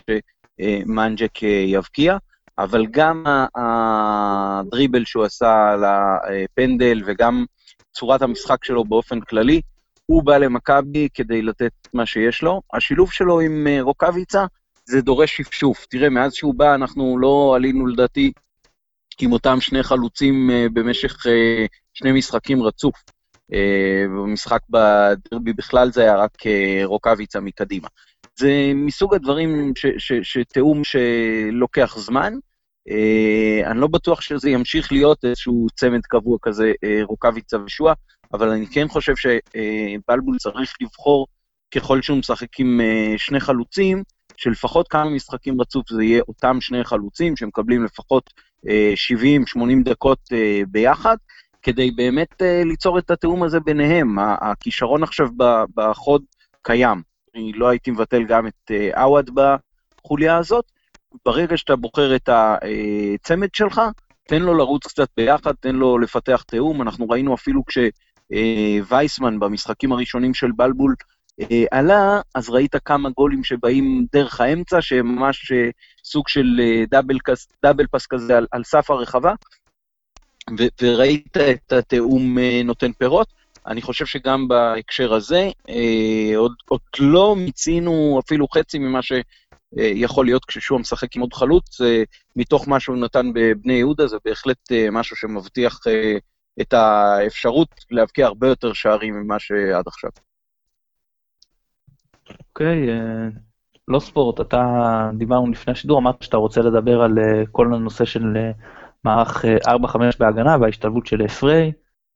שמנג'ק 0.60 1.44
אה, 1.44 1.48
יבקיע. 1.48 2.16
אבל 2.58 2.86
גם 2.90 3.24
הדריבל 3.54 5.04
שהוא 5.04 5.24
עשה 5.24 5.76
לפנדל 6.30 7.02
וגם 7.06 7.44
צורת 7.92 8.22
המשחק 8.22 8.64
שלו 8.64 8.84
באופן 8.84 9.20
כללי, 9.20 9.60
הוא 10.10 10.22
בא 10.22 10.38
למכבי 10.38 11.08
כדי 11.14 11.42
לתת 11.42 11.72
מה 11.94 12.06
שיש 12.06 12.42
לו. 12.42 12.62
השילוב 12.74 13.12
שלו 13.12 13.40
עם 13.40 13.66
רוקאביצה 13.80 14.44
זה 14.84 15.00
דורש 15.02 15.36
שפשוף. 15.36 15.86
תראה, 15.90 16.10
מאז 16.10 16.34
שהוא 16.34 16.54
בא 16.54 16.74
אנחנו 16.74 17.18
לא 17.18 17.52
עלינו 17.56 17.86
לדעתי 17.86 18.32
עם 19.20 19.32
אותם 19.32 19.60
שני 19.60 19.82
חלוצים 19.82 20.50
אה, 20.50 20.66
במשך 20.72 21.26
אה, 21.26 21.66
שני 21.94 22.12
משחקים 22.12 22.62
רצוף. 22.62 22.94
אה, 23.52 24.04
במשחק 24.08 24.60
בדרבי 24.70 25.52
בכלל 25.52 25.92
זה 25.92 26.02
היה 26.02 26.16
רק 26.16 26.36
רוקאביצה 26.84 27.40
מקדימה. 27.40 27.88
זה 28.38 28.72
מסוג 28.74 29.14
הדברים 29.14 29.72
שתיאום 30.22 30.82
שלוקח 30.84 31.98
זמן. 31.98 32.34
אני 33.66 33.80
לא 33.80 33.86
בטוח 33.86 34.20
שזה 34.20 34.50
ימשיך 34.50 34.92
להיות 34.92 35.24
איזשהו 35.24 35.66
צמד 35.74 36.00
קבוע 36.02 36.38
כזה, 36.42 36.72
רוקאביצה 37.02 37.56
ושועה, 37.66 37.94
אבל 38.32 38.48
אני 38.48 38.66
כן 38.66 38.88
חושב 38.88 39.14
שבלבול 39.16 40.38
צריך 40.38 40.74
לבחור, 40.80 41.26
ככל 41.74 42.02
שהוא 42.02 42.18
משחק 42.18 42.60
עם 42.60 42.80
שני 43.16 43.40
חלוצים, 43.40 44.02
שלפחות 44.36 44.88
כמה 44.88 45.10
משחקים 45.10 45.60
רצוף 45.60 45.90
זה 45.90 46.04
יהיה 46.04 46.22
אותם 46.28 46.60
שני 46.60 46.84
חלוצים 46.84 47.36
שמקבלים 47.36 47.84
לפחות 47.84 48.30
70-80 48.66 48.68
דקות 49.84 50.18
אה, 50.32 50.62
ביחד, 50.68 51.16
כדי 51.62 51.90
באמת 51.90 52.42
אה, 52.42 52.62
ליצור 52.64 52.98
את 52.98 53.10
התיאום 53.10 53.42
הזה 53.42 53.60
ביניהם. 53.60 54.18
הכישרון 54.18 55.02
עכשיו 55.02 55.28
בחוד 55.74 56.22
קיים. 56.62 57.02
אני 57.34 57.52
לא 57.52 57.68
הייתי 57.68 57.90
מבטל 57.90 58.24
גם 58.24 58.46
את 58.46 58.70
אה, 58.70 59.02
עווד 59.02 59.30
בחוליה 59.34 60.36
הזאת. 60.36 60.64
ברגע 61.24 61.56
שאתה 61.56 61.76
בוחר 61.76 62.16
את 62.16 62.28
הצמד 62.32 63.48
שלך, 63.54 63.80
תן 64.28 64.42
לו 64.42 64.54
לרוץ 64.54 64.86
קצת 64.86 65.08
ביחד, 65.16 65.52
תן 65.60 65.74
לו 65.74 65.98
לפתח 65.98 66.42
תיאום. 66.42 66.82
אנחנו 66.82 67.08
ראינו 67.08 67.34
אפילו 67.34 67.64
כשווייסמן 68.30 69.40
במשחקים 69.40 69.92
הראשונים 69.92 70.34
של 70.34 70.50
בלבול 70.56 70.94
אה, 71.40 71.64
עלה, 71.70 72.20
אז 72.34 72.50
ראית 72.50 72.76
כמה 72.84 73.10
גולים 73.10 73.44
שבאים 73.44 74.06
דרך 74.12 74.40
האמצע, 74.40 74.82
שהם 74.82 75.06
ממש 75.06 75.52
אה, 75.52 75.70
סוג 76.04 76.28
של 76.28 76.60
אה, 76.60 76.84
דאבל, 76.90 77.18
דאבל 77.62 77.86
פס 77.86 78.06
כזה 78.06 78.36
על, 78.36 78.46
על 78.52 78.64
סף 78.64 78.90
הרחבה, 78.90 79.32
ו, 80.58 80.62
וראית 80.82 81.36
את 81.36 81.72
התיאום 81.72 82.38
אה, 82.38 82.60
נותן 82.64 82.92
פירות. 82.92 83.28
אני 83.66 83.82
חושב 83.82 84.06
שגם 84.06 84.48
בהקשר 84.48 85.14
הזה, 85.14 85.50
אה, 85.68 86.36
עוד, 86.36 86.52
עוד 86.68 86.80
לא 86.98 87.36
מיצינו 87.36 88.20
אפילו 88.26 88.48
חצי 88.48 88.78
ממה 88.78 89.00
שיכול 89.02 90.26
להיות 90.26 90.44
כששועה 90.44 90.80
משחק 90.80 91.16
עם 91.16 91.22
עוד 91.22 91.34
חלוץ, 91.34 91.80
אה, 91.80 92.02
מתוך 92.36 92.68
מה 92.68 92.80
שהוא 92.80 92.96
נתן 92.96 93.32
בבני 93.34 93.72
יהודה, 93.72 94.06
זה 94.06 94.16
בהחלט 94.24 94.72
אה, 94.72 94.90
משהו 94.92 95.16
שמבטיח 95.16 95.80
אה, 95.86 96.18
את 96.60 96.72
האפשרות 96.72 97.68
להבקיע 97.90 98.26
הרבה 98.26 98.48
יותר 98.48 98.72
שערים 98.72 99.14
ממה 99.14 99.38
שעד 99.38 99.84
עכשיו. 99.86 100.10
אוקיי, 102.48 102.88
אה, 102.90 103.28
לא 103.88 103.98
ספורט, 103.98 104.40
אתה, 104.40 104.64
דיברנו 105.18 105.50
לפני 105.50 105.72
השידור, 105.72 105.98
אמרת 105.98 106.22
שאתה 106.22 106.36
רוצה 106.36 106.60
לדבר 106.60 107.02
על 107.02 107.18
אה, 107.18 107.42
כל 107.52 107.74
הנושא 107.74 108.04
של 108.04 108.36
אה, 108.36 108.50
מערך 109.04 109.44
4-5 109.66 109.98
בהגנה 110.18 110.56
וההשתלבות 110.60 111.06
של 111.06 111.28
פריי, 111.28 111.72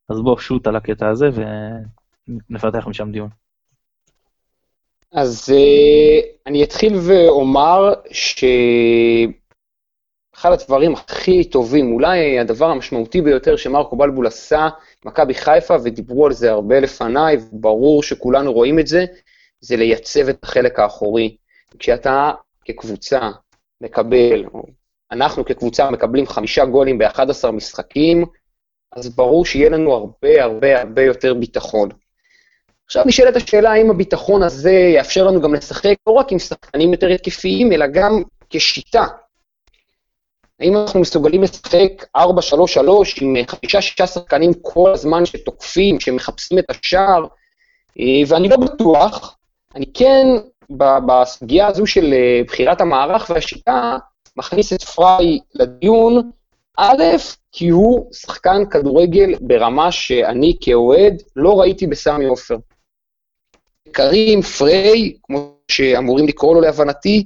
אז 0.08 0.20
בוא 0.20 0.38
שוט 0.38 0.66
על 0.66 0.76
הקטע 0.76 1.08
הזה 1.08 1.28
ונפתח 2.50 2.86
משם 2.86 3.10
דיון. 3.12 3.28
אז 5.12 5.52
אני 6.46 6.64
אתחיל 6.64 6.92
ואומר 7.08 7.92
שאחד 10.44 10.60
הדברים 10.62 10.92
הכי 10.92 11.44
טובים, 11.44 11.92
אולי 11.92 12.38
הדבר 12.38 12.70
המשמעותי 12.70 13.20
ביותר 13.20 13.56
שמרקו 13.56 13.96
בלבול 13.96 14.26
עשה, 14.26 14.68
מכבי 15.04 15.34
חיפה, 15.34 15.76
ודיברו 15.84 16.26
על 16.26 16.32
זה 16.32 16.50
הרבה 16.50 16.80
לפניי, 16.80 17.36
וברור 17.36 18.02
שכולנו 18.02 18.52
רואים 18.52 18.78
את 18.78 18.86
זה, 18.86 19.04
זה 19.60 19.76
לייצב 19.76 20.28
את 20.28 20.44
החלק 20.44 20.78
האחורי. 20.78 21.36
כשאתה 21.78 22.32
כקבוצה 22.64 23.30
מקבל, 23.80 24.44
או 24.54 24.62
אנחנו 25.12 25.44
כקבוצה 25.44 25.90
מקבלים 25.90 26.26
חמישה 26.26 26.64
גולים 26.64 26.98
ב-11 26.98 27.50
משחקים, 27.52 28.24
אז 28.92 29.16
ברור 29.16 29.46
שיהיה 29.46 29.68
לנו 29.68 29.92
הרבה 29.92 30.44
הרבה 30.44 30.80
הרבה 30.80 31.02
יותר 31.02 31.34
ביטחון. 31.34 31.88
עכשיו 32.86 33.04
נשאלת 33.06 33.36
השאלה 33.36 33.72
האם 33.72 33.90
הביטחון 33.90 34.42
הזה 34.42 34.72
יאפשר 34.72 35.24
לנו 35.26 35.40
גם 35.40 35.54
לשחק 35.54 35.94
לא 36.06 36.12
רק 36.12 36.32
עם 36.32 36.38
שחקנים 36.38 36.92
יותר 36.92 37.08
התקפיים, 37.08 37.72
אלא 37.72 37.86
גם 37.86 38.22
כשיטה. 38.50 39.04
האם 40.60 40.76
אנחנו 40.76 41.00
מסוגלים 41.00 41.42
לשחק 41.42 42.04
4-3-3 42.16 42.20
עם 43.20 43.34
חמישה-שישה 43.46 44.06
שחקנים 44.06 44.52
כל 44.62 44.92
הזמן 44.92 45.26
שתוקפים, 45.26 46.00
שמחפשים 46.00 46.58
את 46.58 46.70
השער? 46.70 47.26
אה, 48.00 48.22
ואני 48.28 48.48
לא 48.48 48.56
בטוח, 48.56 49.36
אני 49.74 49.86
כן, 49.94 50.26
בסוגיה 51.06 51.66
הזו 51.66 51.86
של 51.86 52.12
אה, 52.12 52.40
בחירת 52.46 52.80
המערך 52.80 53.30
והשיטה, 53.30 53.98
מכניס 54.36 54.72
את 54.72 54.82
פריי 54.82 55.38
לדיון, 55.54 56.30
א', 56.78 57.02
כי 57.52 57.68
הוא 57.68 58.12
שחקן 58.12 58.62
כדורגל 58.70 59.34
ברמה 59.40 59.92
שאני 59.92 60.56
כאוהד 60.60 61.22
לא 61.36 61.60
ראיתי 61.60 61.86
בסמי 61.86 62.24
עופר. 62.24 62.56
קרים, 63.92 64.42
פריי, 64.42 65.12
כמו 65.22 65.54
שאמורים 65.68 66.26
לקרוא 66.26 66.54
לו 66.54 66.60
להבנתי, 66.60 67.24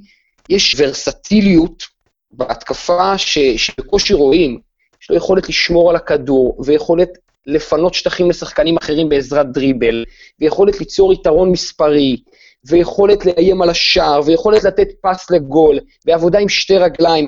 יש 0.49 0.75
ורסטיליות 0.79 1.83
בהתקפה 2.31 3.17
ש, 3.17 3.37
שבקושי 3.39 4.13
רואים. 4.13 4.59
יש 5.01 5.09
לו 5.09 5.15
יכולת 5.15 5.49
לשמור 5.49 5.89
על 5.89 5.95
הכדור, 5.95 6.55
ויכולת 6.65 7.09
לפנות 7.45 7.93
שטחים 7.93 8.29
לשחקנים 8.29 8.77
אחרים 8.77 9.09
בעזרת 9.09 9.51
דריבל, 9.51 10.05
ויכולת 10.39 10.79
ליצור 10.79 11.13
יתרון 11.13 11.51
מספרי, 11.51 12.17
ויכולת 12.65 13.25
לאיים 13.25 13.61
על 13.61 13.69
השער, 13.69 14.21
ויכולת 14.25 14.63
לתת 14.63 14.87
פס 15.01 15.31
לגול, 15.31 15.79
ועבודה 16.05 16.39
עם 16.39 16.49
שתי 16.49 16.77
רגליים. 16.77 17.27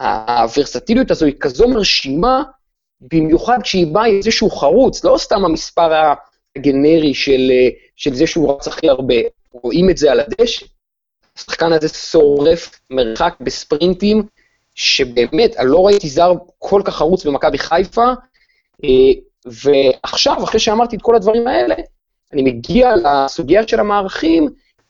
הוורסטיליות 0.00 1.10
הזו 1.10 1.26
היא 1.26 1.34
כזו 1.40 1.68
מרשימה, 1.68 2.42
במיוחד 3.00 3.58
כשהיא 3.62 3.86
באה 3.86 4.06
עם 4.06 4.16
איזשהו 4.16 4.50
חרוץ, 4.50 5.04
לא 5.04 5.18
סתם 5.18 5.44
המספר 5.44 6.12
הגנרי 6.56 7.14
של, 7.14 7.50
של 7.96 8.14
זה 8.14 8.26
שהוא 8.26 8.54
רץ 8.54 8.68
הכי 8.68 8.88
הרבה. 8.88 9.14
רואים 9.52 9.90
את 9.90 9.96
זה 9.96 10.12
על 10.12 10.20
הדשא, 10.20 10.66
השחקן 11.36 11.72
הזה 11.72 11.88
שורף 11.88 12.80
מרחק 12.90 13.34
בספרינטים, 13.40 14.22
שבאמת, 14.74 15.56
אני 15.56 15.68
לא 15.70 15.86
ראיתי 15.86 16.08
זר 16.08 16.32
כל 16.58 16.82
כך 16.84 16.96
חרוץ 16.96 17.26
במכבי 17.26 17.58
חיפה, 17.58 18.06
אה, 18.84 19.12
ועכשיו, 19.46 20.44
אחרי 20.44 20.60
שאמרתי 20.60 20.96
את 20.96 21.02
כל 21.02 21.16
הדברים 21.16 21.46
האלה, 21.46 21.74
אני 22.32 22.42
מגיע 22.42 22.92
לסוגיה 22.96 23.68
של 23.68 23.80
המערכים, 23.80 24.48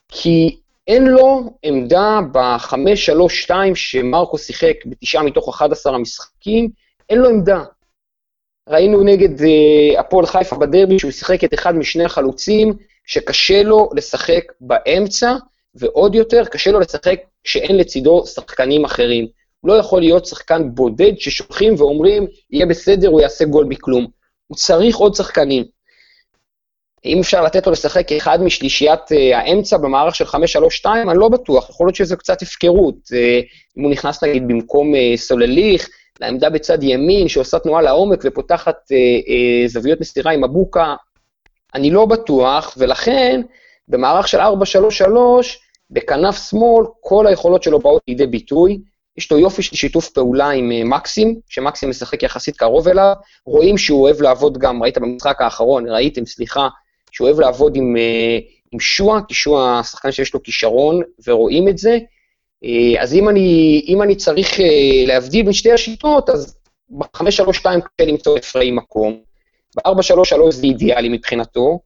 כי 0.09 0.57
אין 0.87 1.05
לו 1.05 1.49
עמדה 1.63 2.19
ב-5-3-2 2.31 3.51
שמרקו 3.75 4.37
שיחק 4.37 4.75
בתשעה 4.85 5.23
מתוך 5.23 5.49
11 5.49 5.95
המשחקים, 5.95 6.69
אין 7.09 7.17
לו 7.17 7.29
עמדה. 7.29 7.63
ראינו 8.69 9.03
נגד 9.03 9.39
uh, 9.39 9.99
הפועל 9.99 10.25
חיפה 10.25 10.55
בדרבי 10.55 10.99
שהוא 10.99 11.11
שיחק 11.11 11.43
את 11.43 11.53
אחד 11.53 11.75
משני 11.75 12.03
החלוצים, 12.03 12.73
שקשה 13.05 13.63
לו 13.63 13.89
לשחק 13.95 14.43
באמצע, 14.61 15.35
ועוד 15.75 16.15
יותר, 16.15 16.45
קשה 16.45 16.71
לו 16.71 16.79
לשחק 16.79 17.19
כשאין 17.43 17.77
לצידו 17.77 18.25
שחקנים 18.25 18.85
אחרים. 18.85 19.27
הוא 19.63 19.71
לא 19.71 19.77
יכול 19.77 20.01
להיות 20.01 20.25
שחקן 20.25 20.75
בודד 20.75 21.11
ששולחים 21.17 21.75
ואומרים, 21.77 22.27
יהיה 22.51 22.65
בסדר, 22.65 23.07
הוא 23.07 23.21
יעשה 23.21 23.45
גול 23.45 23.65
מכלום. 23.65 24.07
הוא 24.47 24.57
צריך 24.57 24.97
עוד 24.97 25.15
שחקנים. 25.15 25.63
אם 27.05 27.19
אפשר 27.19 27.43
לתת 27.43 27.65
לו 27.65 27.71
לשחק 27.71 28.07
כאחד 28.07 28.41
משלישיית 28.41 28.99
uh, 28.99 29.35
האמצע 29.35 29.77
במערך 29.77 30.15
של 30.15 30.25
5-3-2, 30.25 30.29
אני 30.85 31.19
לא 31.19 31.29
בטוח, 31.29 31.69
יכול 31.69 31.87
להיות 31.87 31.95
שזו 31.95 32.17
קצת 32.17 32.41
הפקרות. 32.41 32.95
Uh, 32.95 33.15
אם 33.77 33.83
הוא 33.83 33.91
נכנס 33.91 34.23
נגיד 34.23 34.47
במקום 34.47 34.93
uh, 34.93 35.17
סולליך, 35.17 35.89
לעמדה 36.19 36.49
בצד 36.49 36.83
ימין, 36.83 37.27
שעושה 37.27 37.59
תנועה 37.59 37.81
לעומק 37.81 38.19
ופותחת 38.23 38.75
זוויות 39.67 40.01
מסירה 40.01 40.31
עם 40.31 40.43
מבוקה, 40.43 40.95
אני 41.75 41.91
לא 41.91 42.05
בטוח, 42.05 42.73
ולכן 42.77 43.41
במערך 43.87 44.27
של 44.27 44.39
4-3-3, 44.39 44.43
בכנף 45.89 46.49
שמאל, 46.49 46.85
כל 47.01 47.27
היכולות 47.27 47.63
שלו 47.63 47.79
באות 47.79 48.01
לידי 48.07 48.27
ביטוי. 48.27 48.79
יש 49.17 49.31
לו 49.31 49.39
יופי 49.39 49.61
של 49.61 49.75
שיתוף 49.75 50.09
פעולה 50.09 50.49
עם 50.49 50.71
uh, 50.71 50.85
מקסים, 50.85 51.39
שמקסים 51.49 51.89
משחק 51.89 52.23
יחסית 52.23 52.57
קרוב 52.57 52.87
אליו, 52.87 53.13
רואים 53.45 53.77
שהוא 53.77 54.01
אוהב 54.01 54.21
לעבוד 54.21 54.57
גם, 54.57 54.83
ראית 54.83 54.97
במשחק 54.97 55.41
האחרון, 55.41 55.89
ראיתם, 55.89 56.25
סליחה, 56.25 56.67
שהוא 57.13 57.27
אוהב 57.27 57.39
לעבוד 57.39 57.75
עם, 57.75 57.97
אה, 57.97 58.39
עם 58.71 58.79
שועה, 58.79 59.21
כי 59.27 59.33
שועה 59.33 59.83
שחקן 59.83 60.11
שיש 60.11 60.33
לו 60.33 60.43
כישרון, 60.43 61.01
ורואים 61.27 61.67
את 61.67 61.77
זה. 61.77 61.97
אה, 62.63 63.01
אז 63.01 63.13
אם 63.13 63.29
אני, 63.29 63.81
אם 63.87 64.01
אני 64.01 64.15
צריך 64.15 64.59
אה, 64.59 65.05
להבדיל 65.07 65.43
בין 65.43 65.53
שתי 65.53 65.71
השיטות, 65.71 66.29
אז 66.29 66.57
ב-532 66.89 67.63
קשה 67.63 68.07
למצוא 68.07 68.37
אפראי 68.37 68.71
מקום, 68.71 69.19
ב-433 69.75 70.51
זה 70.51 70.63
אידיאלי 70.63 71.09
מבחינתו, 71.09 71.79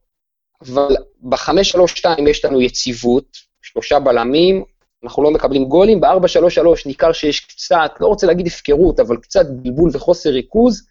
אבל 0.60 0.96
ב-532 1.20 2.28
יש 2.28 2.44
לנו 2.44 2.60
יציבות, 2.60 3.36
שלושה 3.62 3.98
בלמים, 3.98 4.64
אנחנו 5.04 5.22
לא 5.22 5.30
מקבלים 5.30 5.64
גולים, 5.64 6.00
ב-433 6.00 6.86
ניכר 6.86 7.12
שיש 7.12 7.40
קצת, 7.40 7.90
לא 8.00 8.06
רוצה 8.06 8.26
להגיד 8.26 8.46
הפקרות, 8.46 9.00
אבל 9.00 9.16
קצת 9.16 9.46
בלבול 9.50 9.90
וחוסר 9.92 10.30
ריכוז, 10.30 10.88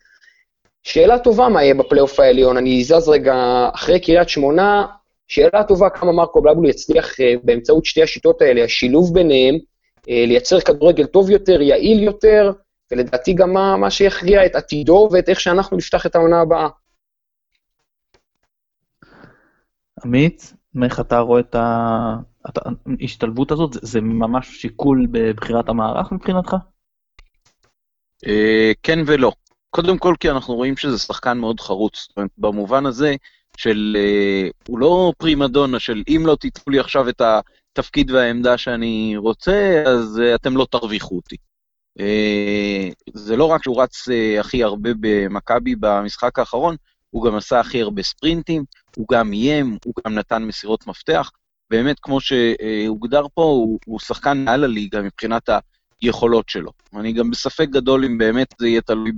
שאלה 0.84 1.20
טובה 1.20 1.50
מה 1.50 1.64
יהיה 1.64 1.74
בפלייאוף 1.74 2.20
העליון, 2.20 2.58
אני 2.58 2.84
זז 2.84 3.10
רגע 3.10 3.36
אחרי 3.76 4.00
קריית 4.00 4.30
שמונה, 4.30 4.86
שאלה 5.28 5.64
טובה 5.64 5.90
כמה 5.90 6.12
מרקו 6.12 6.42
בלבול 6.42 6.70
יצליח 6.70 7.20
אה, 7.20 7.34
באמצעות 7.44 7.86
שתי 7.86 8.04
השיטות 8.04 8.42
האלה, 8.42 8.64
השילוב 8.64 9.14
ביניהם, 9.14 9.56
אה, 10.10 10.24
לייצר 10.28 10.60
כדורגל 10.60 11.06
טוב 11.06 11.30
יותר, 11.30 11.62
יעיל 11.62 12.04
יותר, 12.04 12.52
ולדעתי 12.92 13.34
גם 13.34 13.54
מה, 13.54 13.78
מה 13.78 13.92
שיכריע 13.92 14.46
את 14.46 14.56
עתידו 14.56 15.10
ואת 15.12 15.30
איך 15.30 15.40
שאנחנו 15.40 15.78
נפתח 15.78 16.06
את 16.06 16.16
העונה 16.16 16.42
הבאה. 16.42 16.68
עמית, 20.06 20.54
איך 20.84 21.00
אתה 21.00 21.20
רואה 21.20 21.40
את 21.40 21.56
ההשתלבות 23.00 23.52
הזאת? 23.52 23.72
זה, 23.82 24.02
ממש 24.02 24.62
שיקול 24.62 25.08
בבחירת 25.12 25.70
המערך 25.70 26.12
מבחינתך? 26.12 26.56
אה, 28.28 28.72
כן 28.84 29.00
ולא. 29.06 29.32
קודם 29.70 29.98
כל 29.98 30.16
כי 30.20 30.30
אנחנו 30.30 30.56
רואים 30.56 30.78
שזה 30.78 30.98
שחקן 30.98 31.38
מאוד 31.38 31.60
חרוץ, 31.60 32.00
זאת 32.00 32.18
אומרת, 32.18 32.32
במובן 32.38 32.86
הזה 32.86 33.16
של, 33.58 33.98
uh, 34.00 34.52
הוא 34.68 34.80
לא 34.80 35.14
פרימדונה 35.18 35.80
של 35.80 36.04
אם 36.08 36.24
לא 36.26 36.36
תיתנו 36.36 36.74
לי 36.74 36.80
עכשיו 36.80 37.10
את 37.10 37.22
התפקיד 37.22 38.12
והעמדה 38.12 38.58
שאני 38.58 39.14
רוצה, 39.18 39.84
אז 39.88 40.22
uh, 40.24 40.36
אתם 40.36 40.58
לא 40.58 40.68
תרוויחו 40.72 41.16
אותי. 41.16 41.36
זה 43.14 43.36
לא 43.36 43.46
רק 43.46 43.64
שהוא 43.64 43.82
רץ 43.82 44.06
הכי 44.40 44.64
הרבה 44.64 44.90
במכבי 45.00 45.76
במשחק 45.76 46.40
האחרון, 46.40 46.76
הוא 47.10 47.26
גם 47.26 47.36
עשה 47.36 47.60
הכי 47.60 47.82
הרבה 47.82 48.04
ספרינטים, 48.04 48.64
הוא 48.96 49.06
גם 49.12 49.34
איים, 49.34 49.78
הוא 49.86 49.94
גם 50.06 50.14
נתן 50.14 50.44
מסירות 50.44 50.88
מפתח. 50.88 51.32
באמת, 51.70 52.00
כמו 52.02 52.20
שהוגדר 52.22 53.24
פה, 53.34 53.42
הוא, 53.42 53.80
הוא 53.86 54.00
שחקן 54.00 54.46
מעל 54.46 54.64
הליגה 54.64 55.02
מבחינת 55.02 55.50
היכולות 56.02 56.50
שלו. 56.50 56.72
אני 56.96 57.14
גם 57.14 57.32
בספק 57.32 57.68
גדול 57.70 58.06
אם 58.06 58.18
באמת 58.18 58.48
זה 58.60 58.68
יהיה 58.68 58.82
תלוי 58.82 59.12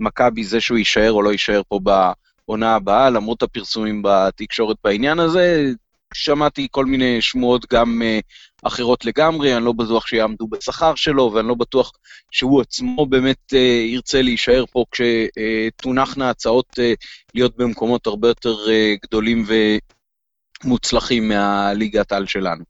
מכבי 0.00 0.44
זה 0.44 0.60
שהוא 0.60 0.78
יישאר 0.78 1.12
או 1.12 1.22
לא 1.22 1.32
יישאר 1.32 1.62
פה 1.68 1.80
בעונה 2.46 2.74
הבאה, 2.74 3.10
למרות 3.10 3.42
הפרסומים 3.42 4.02
בתקשורת 4.04 4.76
בעניין 4.84 5.18
הזה, 5.18 5.72
שמעתי 6.14 6.68
כל 6.70 6.84
מיני 6.84 7.22
שמועות 7.22 7.72
גם 7.72 8.02
uh, 8.02 8.66
אחרות 8.66 9.04
לגמרי, 9.04 9.56
אני 9.56 9.64
לא 9.64 9.72
בטוח 9.72 10.06
שיעמדו 10.06 10.48
בשכר 10.48 10.94
שלו, 10.94 11.32
ואני 11.34 11.48
לא 11.48 11.54
בטוח 11.54 11.92
שהוא 12.30 12.60
עצמו 12.60 13.06
באמת 13.06 13.52
uh, 13.52 13.56
ירצה 13.86 14.22
להישאר 14.22 14.64
פה 14.72 14.84
כשתונחנה 14.90 16.28
uh, 16.28 16.30
הצעות 16.30 16.66
uh, 16.78 16.82
להיות 17.34 17.56
במקומות 17.56 18.06
הרבה 18.06 18.28
יותר 18.28 18.54
uh, 18.54 19.06
גדולים 19.06 19.44
ומוצלחים 20.64 21.28
מהליגת 21.28 22.12
העל 22.12 22.26
שלנו. 22.26 22.64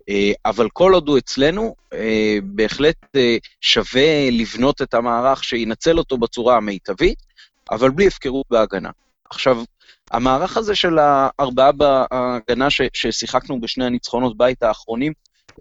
Uh, 0.00 0.34
אבל 0.46 0.68
כל 0.72 0.94
עוד 0.94 1.08
הוא 1.08 1.18
אצלנו, 1.18 1.74
uh, 1.94 1.96
בהחלט 2.42 3.04
uh, 3.04 3.20
שווה 3.60 4.30
לבנות 4.30 4.82
את 4.82 4.94
המערך 4.94 5.44
שינצל 5.44 5.98
אותו 5.98 6.18
בצורה 6.18 6.56
המיטבית, 6.56 7.18
אבל 7.70 7.90
בלי 7.90 8.06
הפקרות 8.06 8.46
בהגנה. 8.50 8.90
עכשיו, 9.30 9.64
המערך 10.10 10.56
הזה 10.56 10.74
של 10.74 10.98
הארבעה 10.98 11.72
בהגנה 11.72 12.66
ששיחקנו 12.92 13.60
בשני 13.60 13.84
הניצחונות 13.84 14.36
בית 14.36 14.62
האחרונים, 14.62 15.12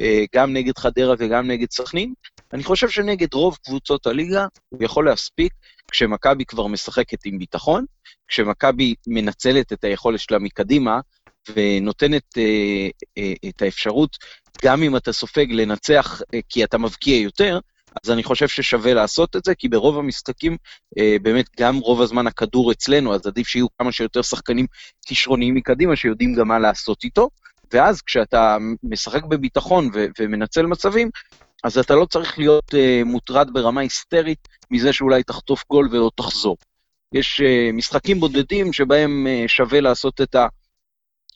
אה, 0.01 0.23
גם 0.35 0.53
נגד 0.53 0.77
חדרה 0.77 1.15
וגם 1.19 1.47
נגד 1.47 1.71
סכנין, 1.71 2.13
אני 2.53 2.63
חושב 2.63 2.89
שנגד 2.89 3.33
רוב 3.33 3.57
קבוצות 3.63 4.07
הליגה 4.07 4.45
הוא 4.69 4.83
יכול 4.83 5.05
להספיק 5.05 5.53
כשמכבי 5.91 6.45
כבר 6.45 6.67
משחקת 6.67 7.25
עם 7.25 7.39
ביטחון, 7.39 7.85
כשמכבי 8.27 8.95
מנצלת 9.07 9.73
את 9.73 9.83
היכולת 9.83 10.19
שלה 10.19 10.39
מקדימה 10.39 10.99
ונותנת 11.49 12.37
אה, 12.37 12.89
אה, 13.17 13.33
את 13.49 13.61
האפשרות, 13.61 14.17
גם 14.63 14.83
אם 14.83 14.95
אתה 14.95 15.13
סופג 15.13 15.45
לנצח 15.51 16.21
אה, 16.33 16.39
כי 16.49 16.63
אתה 16.63 16.77
מבקיע 16.77 17.17
יותר, 17.17 17.59
אז 18.03 18.11
אני 18.11 18.23
חושב 18.23 18.47
ששווה 18.47 18.93
לעשות 18.93 19.35
את 19.35 19.45
זה, 19.45 19.55
כי 19.55 19.69
ברוב 19.69 19.97
המשחקים, 19.97 20.57
באמת, 21.21 21.45
גם 21.59 21.77
רוב 21.77 22.01
הזמן 22.01 22.27
הכדור 22.27 22.71
אצלנו, 22.71 23.15
אז 23.15 23.27
עדיף 23.27 23.47
שיהיו 23.47 23.67
כמה 23.77 23.91
שיותר 23.91 24.21
שחקנים 24.21 24.65
כישרוניים 25.05 25.55
מקדימה, 25.55 25.95
שיודעים 25.95 26.35
גם 26.35 26.47
מה 26.47 26.59
לעשות 26.59 27.03
איתו, 27.03 27.29
ואז 27.73 28.01
כשאתה 28.01 28.57
משחק 28.83 29.23
בביטחון 29.23 29.89
ו- 29.93 30.05
ומנצל 30.19 30.65
מצבים, 30.65 31.09
אז 31.63 31.77
אתה 31.77 31.95
לא 31.95 32.05
צריך 32.05 32.39
להיות 32.39 32.75
אה, 32.75 33.01
מוטרד 33.05 33.53
ברמה 33.53 33.81
היסטרית 33.81 34.47
מזה 34.71 34.93
שאולי 34.93 35.23
תחטוף 35.23 35.63
גול 35.69 35.89
ולא 35.91 36.11
תחזור. 36.15 36.57
יש 37.13 37.41
אה, 37.41 37.69
משחקים 37.73 38.19
בודדים 38.19 38.73
שבהם 38.73 39.27
אה, 39.27 39.43
שווה 39.47 39.81
לעשות 39.81 40.21
את. 40.21 40.35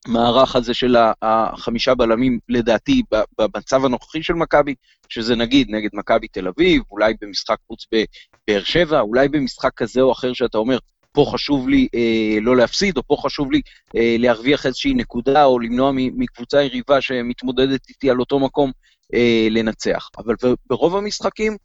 המערך 0.05 0.55
הזה 0.55 0.73
של 0.73 0.95
החמישה 1.21 1.95
בלמים, 1.95 2.39
לדעתי, 2.49 3.01
במצב 3.37 3.85
הנוכחי 3.85 4.23
של 4.23 4.33
מכבי, 4.33 4.75
שזה 5.09 5.35
נגיד 5.35 5.67
נגד 5.69 5.89
מכבי 5.93 6.27
תל 6.27 6.47
אביב, 6.47 6.81
אולי 6.91 7.13
במשחק 7.21 7.57
חוץ 7.67 7.85
בבאר 7.91 8.63
שבע, 8.63 8.99
אולי 8.99 9.29
במשחק 9.29 9.71
כזה 9.75 10.01
או 10.01 10.11
אחר 10.11 10.33
שאתה 10.33 10.57
אומר, 10.57 10.77
פה 11.11 11.25
חשוב 11.31 11.69
לי 11.69 11.87
אה, 11.95 12.37
לא 12.41 12.57
להפסיד, 12.57 12.97
או 12.97 13.03
פה 13.07 13.17
חשוב 13.19 13.51
לי 13.51 13.61
אה, 13.95 14.15
להרוויח 14.19 14.65
איזושהי 14.65 14.93
נקודה, 14.93 15.45
או 15.45 15.59
למנוע 15.59 15.91
מקבוצה 15.93 16.63
יריבה 16.63 17.01
שמתמודדת 17.01 17.89
איתי 17.89 18.09
על 18.09 18.19
אותו 18.19 18.39
מקום 18.39 18.71
אה, 19.13 19.47
לנצח. 19.51 20.09
אבל 20.17 20.35
ברוב 20.69 20.95
המשחקים 20.95 21.57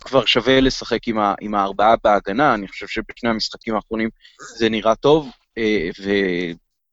כבר 0.00 0.24
שווה 0.24 0.60
לשחק 0.60 1.08
עם, 1.08 1.18
ה, 1.18 1.34
עם 1.40 1.54
הארבעה 1.54 1.94
בהגנה, 2.04 2.54
אני 2.54 2.68
חושב 2.68 2.86
שבשני 2.86 3.30
המשחקים 3.30 3.74
האחרונים 3.74 4.08
זה 4.56 4.68
נראה 4.68 4.94
טוב, 4.94 5.30
אה, 5.58 5.90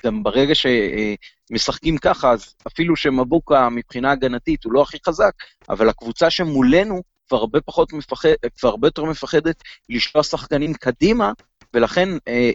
גם 0.05 0.23
ברגע 0.23 0.53
שמשחקים 0.55 1.97
ככה, 1.97 2.31
אז 2.31 2.55
אפילו 2.67 2.95
שמבוקה 2.95 3.69
מבחינה 3.69 4.11
הגנתית 4.11 4.63
הוא 4.63 4.73
לא 4.73 4.81
הכי 4.81 4.97
חזק, 5.07 5.31
אבל 5.69 5.89
הקבוצה 5.89 6.29
שמולנו 6.29 7.01
כבר 7.27 7.37
הרבה 7.37 7.61
פחות 7.61 7.93
מפחד, 7.93 8.29
כבר 8.59 8.69
הרבה 8.69 8.87
יותר 8.87 9.03
מפחדת 9.03 9.63
לשלוח 9.89 10.25
שחקנים 10.25 10.73
קדימה, 10.73 11.31
ולכן 11.73 12.09
אה, 12.27 12.51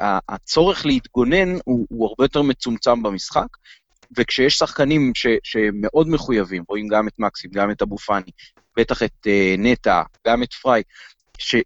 אה, 0.00 0.18
הצורך 0.28 0.86
להתגונן 0.86 1.54
הוא, 1.64 1.86
הוא 1.90 2.08
הרבה 2.08 2.24
יותר 2.24 2.42
מצומצם 2.42 3.02
במשחק. 3.02 3.46
וכשיש 4.16 4.54
שחקנים 4.54 5.12
ש, 5.14 5.26
שמאוד 5.42 6.08
מחויבים, 6.08 6.64
רואים 6.68 6.88
גם 6.88 7.08
את 7.08 7.18
מקסים, 7.18 7.50
גם 7.54 7.70
את 7.70 7.82
אבו 7.82 7.98
פאני, 7.98 8.30
בטח 8.76 9.02
את 9.02 9.26
אה, 9.26 9.54
נטע, 9.58 10.02
גם 10.26 10.42
את 10.42 10.52
פריי, 10.52 10.82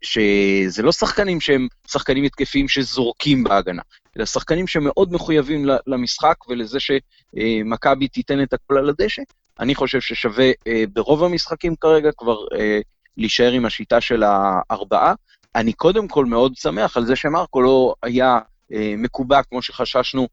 שזה 0.03 0.83
לא 0.83 0.93
שחקנים 0.93 1.41
שהם 1.41 1.69
שחקנים 1.89 2.25
התקפיים 2.25 2.69
שזורקים 2.69 3.45
בהגנה, 3.45 3.83
אלא 4.17 4.25
שחקנים 4.25 4.67
שמאוד 4.67 5.13
מחויבים 5.13 5.67
למשחק 5.87 6.37
ולזה 6.49 6.79
שמכבי 6.81 8.09
תיתן 8.09 8.43
את 8.43 8.53
הכל 8.53 8.79
על 8.79 8.89
הדשא. 8.89 9.23
אני 9.61 9.75
חושב 9.75 10.01
ששווה 10.01 10.51
אה, 10.67 10.85
ברוב 10.93 11.25
המשחקים 11.25 11.77
כרגע 11.77 12.11
כבר 12.17 12.37
אה, 12.59 12.81
להישאר 13.17 13.53
עם 13.53 13.67
השיטה 13.67 14.01
של 14.01 14.23
הארבעה. 14.23 15.15
אני 15.55 15.73
קודם 15.73 16.09
כל 16.09 16.25
מאוד 16.25 16.57
שמח 16.57 16.97
על 16.97 17.07
זה 17.07 17.17
שמרקו 17.17 17.63
לא 17.63 17.95
היה 18.03 18.39
אה, 18.73 18.95
מקובע 18.99 19.43
כמו 19.43 19.63
שחששנו 19.63 20.29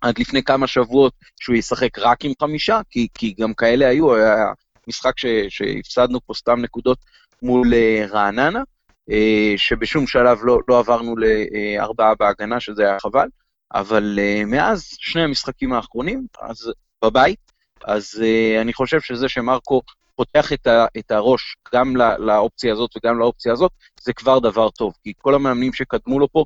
עד 0.00 0.18
לפני 0.18 0.42
כמה 0.42 0.66
שבועות 0.66 1.12
שהוא 1.40 1.56
ישחק 1.56 1.98
רק 1.98 2.24
עם 2.24 2.32
חמישה, 2.40 2.80
כי, 2.90 3.08
כי 3.14 3.34
גם 3.40 3.54
כאלה 3.54 3.88
היו, 3.88 4.14
היה 4.14 4.46
משחק 4.88 5.12
שהפסדנו 5.48 6.20
פה 6.26 6.34
סתם 6.34 6.60
נקודות 6.60 6.98
מול 7.42 7.72
רעננה. 8.10 8.62
אה, 9.10 9.54
שבשום 9.56 10.06
שלב 10.06 10.38
לא, 10.42 10.58
לא 10.68 10.78
עברנו 10.78 11.14
לארבעה 11.16 12.14
בהגנה, 12.14 12.60
שזה 12.60 12.82
היה 12.82 13.00
חבל, 13.00 13.28
אבל 13.74 14.18
אה, 14.18 14.42
מאז 14.46 14.88
שני 14.98 15.22
המשחקים 15.22 15.72
האחרונים, 15.72 16.26
אז 16.40 16.72
בבית, 17.04 17.52
אז 17.84 18.22
אה, 18.24 18.60
אני 18.60 18.72
חושב 18.72 19.00
שזה 19.00 19.28
שמרקו 19.28 19.82
פותח 20.14 20.52
את, 20.52 20.66
ה, 20.66 20.86
את 20.98 21.10
הראש 21.10 21.56
גם 21.74 21.96
לא, 21.96 22.16
לאופציה 22.16 22.72
הזאת 22.72 22.90
וגם 22.96 23.18
לאופציה 23.18 23.52
הזאת, 23.52 23.72
זה 24.00 24.12
כבר 24.12 24.38
דבר 24.38 24.70
טוב, 24.70 24.94
כי 25.02 25.12
כל 25.18 25.34
המאמנים 25.34 25.72
שקדמו 25.72 26.18
לו 26.18 26.28
פה 26.32 26.44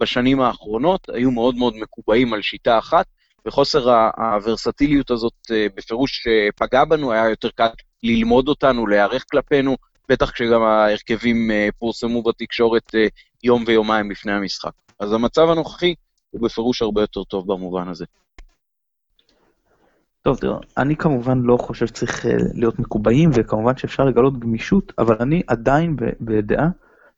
בשנים 0.00 0.40
האחרונות 0.40 1.08
היו 1.08 1.30
מאוד 1.30 1.54
מאוד 1.54 1.76
מקובעים 1.76 2.32
על 2.32 2.42
שיטה 2.42 2.78
אחת, 2.78 3.06
וחוסר 3.46 3.90
הוורסטיליות 4.16 5.10
הזאת 5.10 5.32
בפירוש 5.76 6.26
פגע 6.56 6.84
בנו, 6.84 7.12
היה 7.12 7.28
יותר 7.28 7.48
קל 7.50 7.68
ללמוד 8.02 8.48
אותנו, 8.48 8.86
להיערך 8.86 9.24
כלפינו, 9.30 9.76
בטח 10.08 10.30
כשגם 10.30 10.62
ההרכבים 10.62 11.50
אה, 11.50 11.68
פורסמו 11.78 12.22
בתקשורת 12.22 12.94
אה, 12.94 13.06
יום 13.44 13.64
ויומיים 13.66 14.10
לפני 14.10 14.32
המשחק. 14.32 14.72
אז 14.98 15.12
המצב 15.12 15.48
הנוכחי 15.48 15.94
הוא 16.30 16.42
בפירוש 16.42 16.82
הרבה 16.82 17.00
יותר 17.00 17.24
טוב 17.24 17.52
במובן 17.52 17.88
הזה. 17.88 18.04
טוב, 20.22 20.38
תראה, 20.38 20.56
אני 20.76 20.96
כמובן 20.96 21.38
לא 21.42 21.56
חושב 21.56 21.86
שצריך 21.86 22.26
אה, 22.26 22.32
להיות 22.54 22.78
מקובעים, 22.78 23.30
וכמובן 23.34 23.76
שאפשר 23.76 24.04
לגלות 24.04 24.38
גמישות, 24.38 24.92
אבל 24.98 25.16
אני 25.20 25.42
עדיין 25.46 25.96
בדעה 26.20 26.68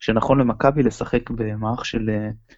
שנכון 0.00 0.40
למכבי 0.40 0.82
לשחק 0.82 1.30
במערך 1.30 1.84
של 1.84 2.10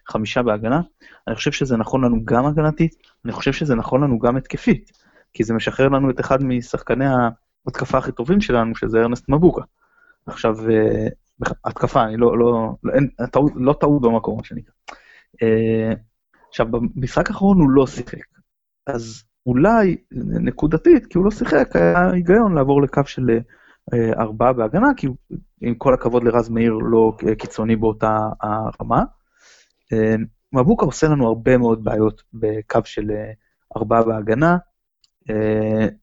חמישה 0.07 0.43
בהגנה. 0.43 0.81
אני 1.27 1.35
חושב 1.35 1.51
שזה 1.51 1.77
נכון 1.77 2.03
לנו 2.03 2.25
גם 2.25 2.45
הגנתית, 2.45 2.95
אני 3.25 3.33
חושב 3.33 3.53
שזה 3.53 3.75
נכון 3.75 4.03
לנו 4.03 4.19
גם 4.19 4.37
התקפית, 4.37 4.91
כי 5.33 5.43
זה 5.43 5.53
משחרר 5.53 5.87
לנו 5.87 6.09
את 6.09 6.19
אחד 6.19 6.43
משחקני 6.43 7.05
ההתקפה 7.05 7.97
הכי 7.97 8.11
טובים 8.11 8.41
שלנו, 8.41 8.75
שזה 8.75 8.97
ארנסט 8.97 9.29
מבוקה. 9.29 9.61
עכשיו, 10.27 10.69
אה, 10.69 11.07
התקפה, 11.65 12.03
אני 12.03 12.17
לא, 12.17 12.37
לא, 12.37 12.69
לא, 12.83 12.93
אין, 12.93 13.07
טעות, 13.31 13.51
לא 13.55 13.73
טעות 13.73 14.01
במקום, 14.01 14.37
מה 14.37 14.43
שנקרא. 14.43 14.73
אה, 15.41 15.93
עכשיו, 16.49 16.67
במשחק 16.71 17.29
האחרון 17.29 17.59
הוא 17.59 17.69
לא 17.69 17.87
שיחק, 17.87 18.25
אז 18.87 19.23
אולי 19.45 19.97
נקודתית, 20.41 21.05
כי 21.05 21.17
הוא 21.17 21.25
לא 21.25 21.31
שיחק, 21.31 21.75
היה 21.75 22.11
היגיון 22.11 22.55
לעבור 22.55 22.81
לקו 22.81 23.01
של 23.05 23.29
אה, 23.93 24.13
ארבעה 24.19 24.53
בהגנה, 24.53 24.87
כי 24.97 25.07
עם 25.61 25.75
כל 25.75 25.93
הכבוד 25.93 26.23
לרז 26.23 26.49
מאיר 26.49 26.73
לא 26.73 27.13
קיצוני 27.37 27.75
באותה 27.75 28.17
הרמה. 28.41 29.03
מבוקה 30.53 30.85
עושה 30.85 31.07
לנו 31.07 31.27
הרבה 31.27 31.57
מאוד 31.57 31.83
בעיות 31.83 32.23
בקו 32.33 32.79
של 32.85 33.11
ארבעה 33.77 34.03
בהגנה, 34.03 34.57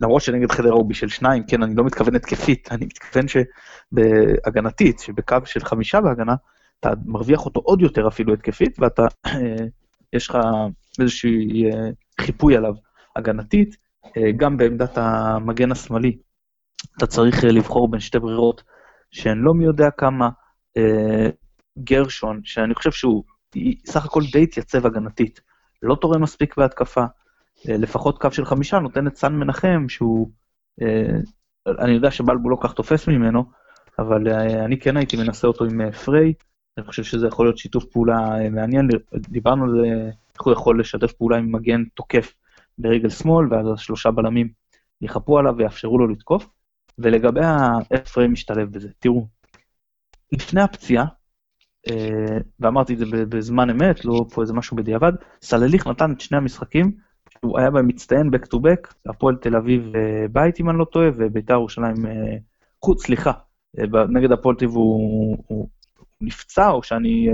למרות 0.00 0.22
שנגד 0.22 0.50
חדרה 0.50 0.72
הוא 0.72 0.88
בשל 0.88 1.08
שניים, 1.08 1.42
כן, 1.46 1.62
אני 1.62 1.74
לא 1.74 1.84
מתכוון 1.84 2.16
התקפית, 2.16 2.68
אני 2.72 2.86
מתכוון 2.86 3.26
שבהגנתית, 3.28 4.98
שבקו 4.98 5.36
של 5.44 5.60
חמישה 5.60 6.00
בהגנה, 6.00 6.34
אתה 6.80 6.90
מרוויח 7.06 7.44
אותו 7.44 7.60
עוד 7.64 7.82
יותר 7.82 8.08
אפילו 8.08 8.34
התקפית, 8.34 8.76
ואתה, 8.80 9.02
uh, 9.26 9.30
יש 10.12 10.30
לך 10.30 10.38
איזשהו 11.00 11.30
uh, 11.30 12.20
חיפוי 12.20 12.56
עליו 12.56 12.74
הגנתית, 13.16 13.76
גם 14.36 14.56
בעמדת 14.56 14.98
המגן 14.98 15.72
השמאלי, 15.72 16.16
אתה 16.98 17.06
צריך 17.06 17.44
לבחור 17.44 17.90
בין 17.90 18.00
שתי 18.00 18.18
ברירות 18.18 18.62
שהן 19.10 19.38
לא 19.38 19.54
מי 19.54 19.64
יודע 19.64 19.90
כמה, 19.90 20.28
גרשון, 21.78 22.40
שאני 22.44 22.74
חושב 22.74 22.90
שהוא 22.90 23.24
סך 23.86 24.04
הכל 24.04 24.22
די 24.32 24.42
התייצב 24.42 24.86
הגנתית, 24.86 25.40
לא 25.82 25.96
תורם 26.00 26.22
מספיק 26.22 26.56
בהתקפה, 26.56 27.00
אה, 27.00 27.06
לפחות 27.64 28.18
קו 28.18 28.32
של 28.32 28.44
חמישה 28.44 28.78
נותן 28.78 29.06
את 29.06 29.16
סן 29.16 29.32
מנחם, 29.32 29.88
שהוא, 29.88 30.30
אה, 30.82 31.16
אני 31.78 31.92
יודע 31.92 32.10
שבלבו 32.10 32.50
לא 32.50 32.56
כך 32.60 32.72
תופס 32.72 33.08
ממנו, 33.08 33.44
אבל 33.98 34.28
אה, 34.28 34.64
אני 34.64 34.78
כן 34.78 34.96
הייתי 34.96 35.16
מנסה 35.16 35.46
אותו 35.46 35.64
עם 35.64 35.92
פריי, 35.92 36.32
אני 36.78 36.86
חושב 36.86 37.04
שזה 37.04 37.26
יכול 37.26 37.46
להיות 37.46 37.58
שיתוף 37.58 37.84
פעולה 37.84 38.50
מעניין, 38.50 38.88
דיברנו 39.14 39.64
על 39.64 39.84
איך 40.34 40.42
הוא 40.42 40.52
יכול 40.52 40.80
לשתף 40.80 41.12
פעולה 41.12 41.36
עם 41.36 41.52
מגן 41.52 41.84
תוקף 41.84 42.34
ברגל 42.78 43.08
שמאל, 43.08 43.46
ואז 43.50 43.66
השלושה 43.74 44.10
בלמים 44.10 44.48
יחפו 45.00 45.38
עליו 45.38 45.54
ויאפשרו 45.56 45.98
לו 45.98 46.08
לתקוף. 46.08 46.48
ולגבי 46.98 47.40
איך 47.90 48.08
פריי 48.08 48.28
משתלב 48.28 48.72
בזה, 48.72 48.88
תראו, 48.98 49.26
לפני 50.32 50.62
הפציעה, 50.62 51.04
ואמרתי 52.60 52.94
את 52.94 52.98
זה 52.98 53.04
בזמן 53.28 53.70
אמת, 53.70 54.04
לא 54.04 54.24
פה 54.34 54.42
איזה 54.42 54.52
משהו 54.52 54.76
בדיעבד, 54.76 55.12
סלליך 55.42 55.86
נתן 55.86 56.12
את 56.12 56.20
שני 56.20 56.36
המשחקים 56.36 56.92
שהוא 57.44 57.58
היה 57.58 57.70
במצטיין 57.70 58.30
back 58.34 58.46
to 58.54 58.58
back, 58.58 58.94
הפועל 59.06 59.36
תל 59.36 59.56
אביב 59.56 59.92
אה, 59.96 60.26
בית 60.32 60.60
אם 60.60 60.70
אני 60.70 60.78
לא 60.78 60.84
טועה, 60.84 61.08
וביתר 61.14 61.52
ירושלים 61.52 62.06
אה, 62.06 62.36
חוץ, 62.84 63.06
סליחה, 63.06 63.32
אה, 63.78 63.84
נגד 64.08 64.32
הפועל 64.32 64.56
תל 64.56 64.64
אביב 64.64 64.76
הוא, 64.76 65.36
הוא, 65.46 65.68
הוא 65.98 66.06
נפצע 66.20 66.70
או 66.70 66.82
שאני 66.82 67.28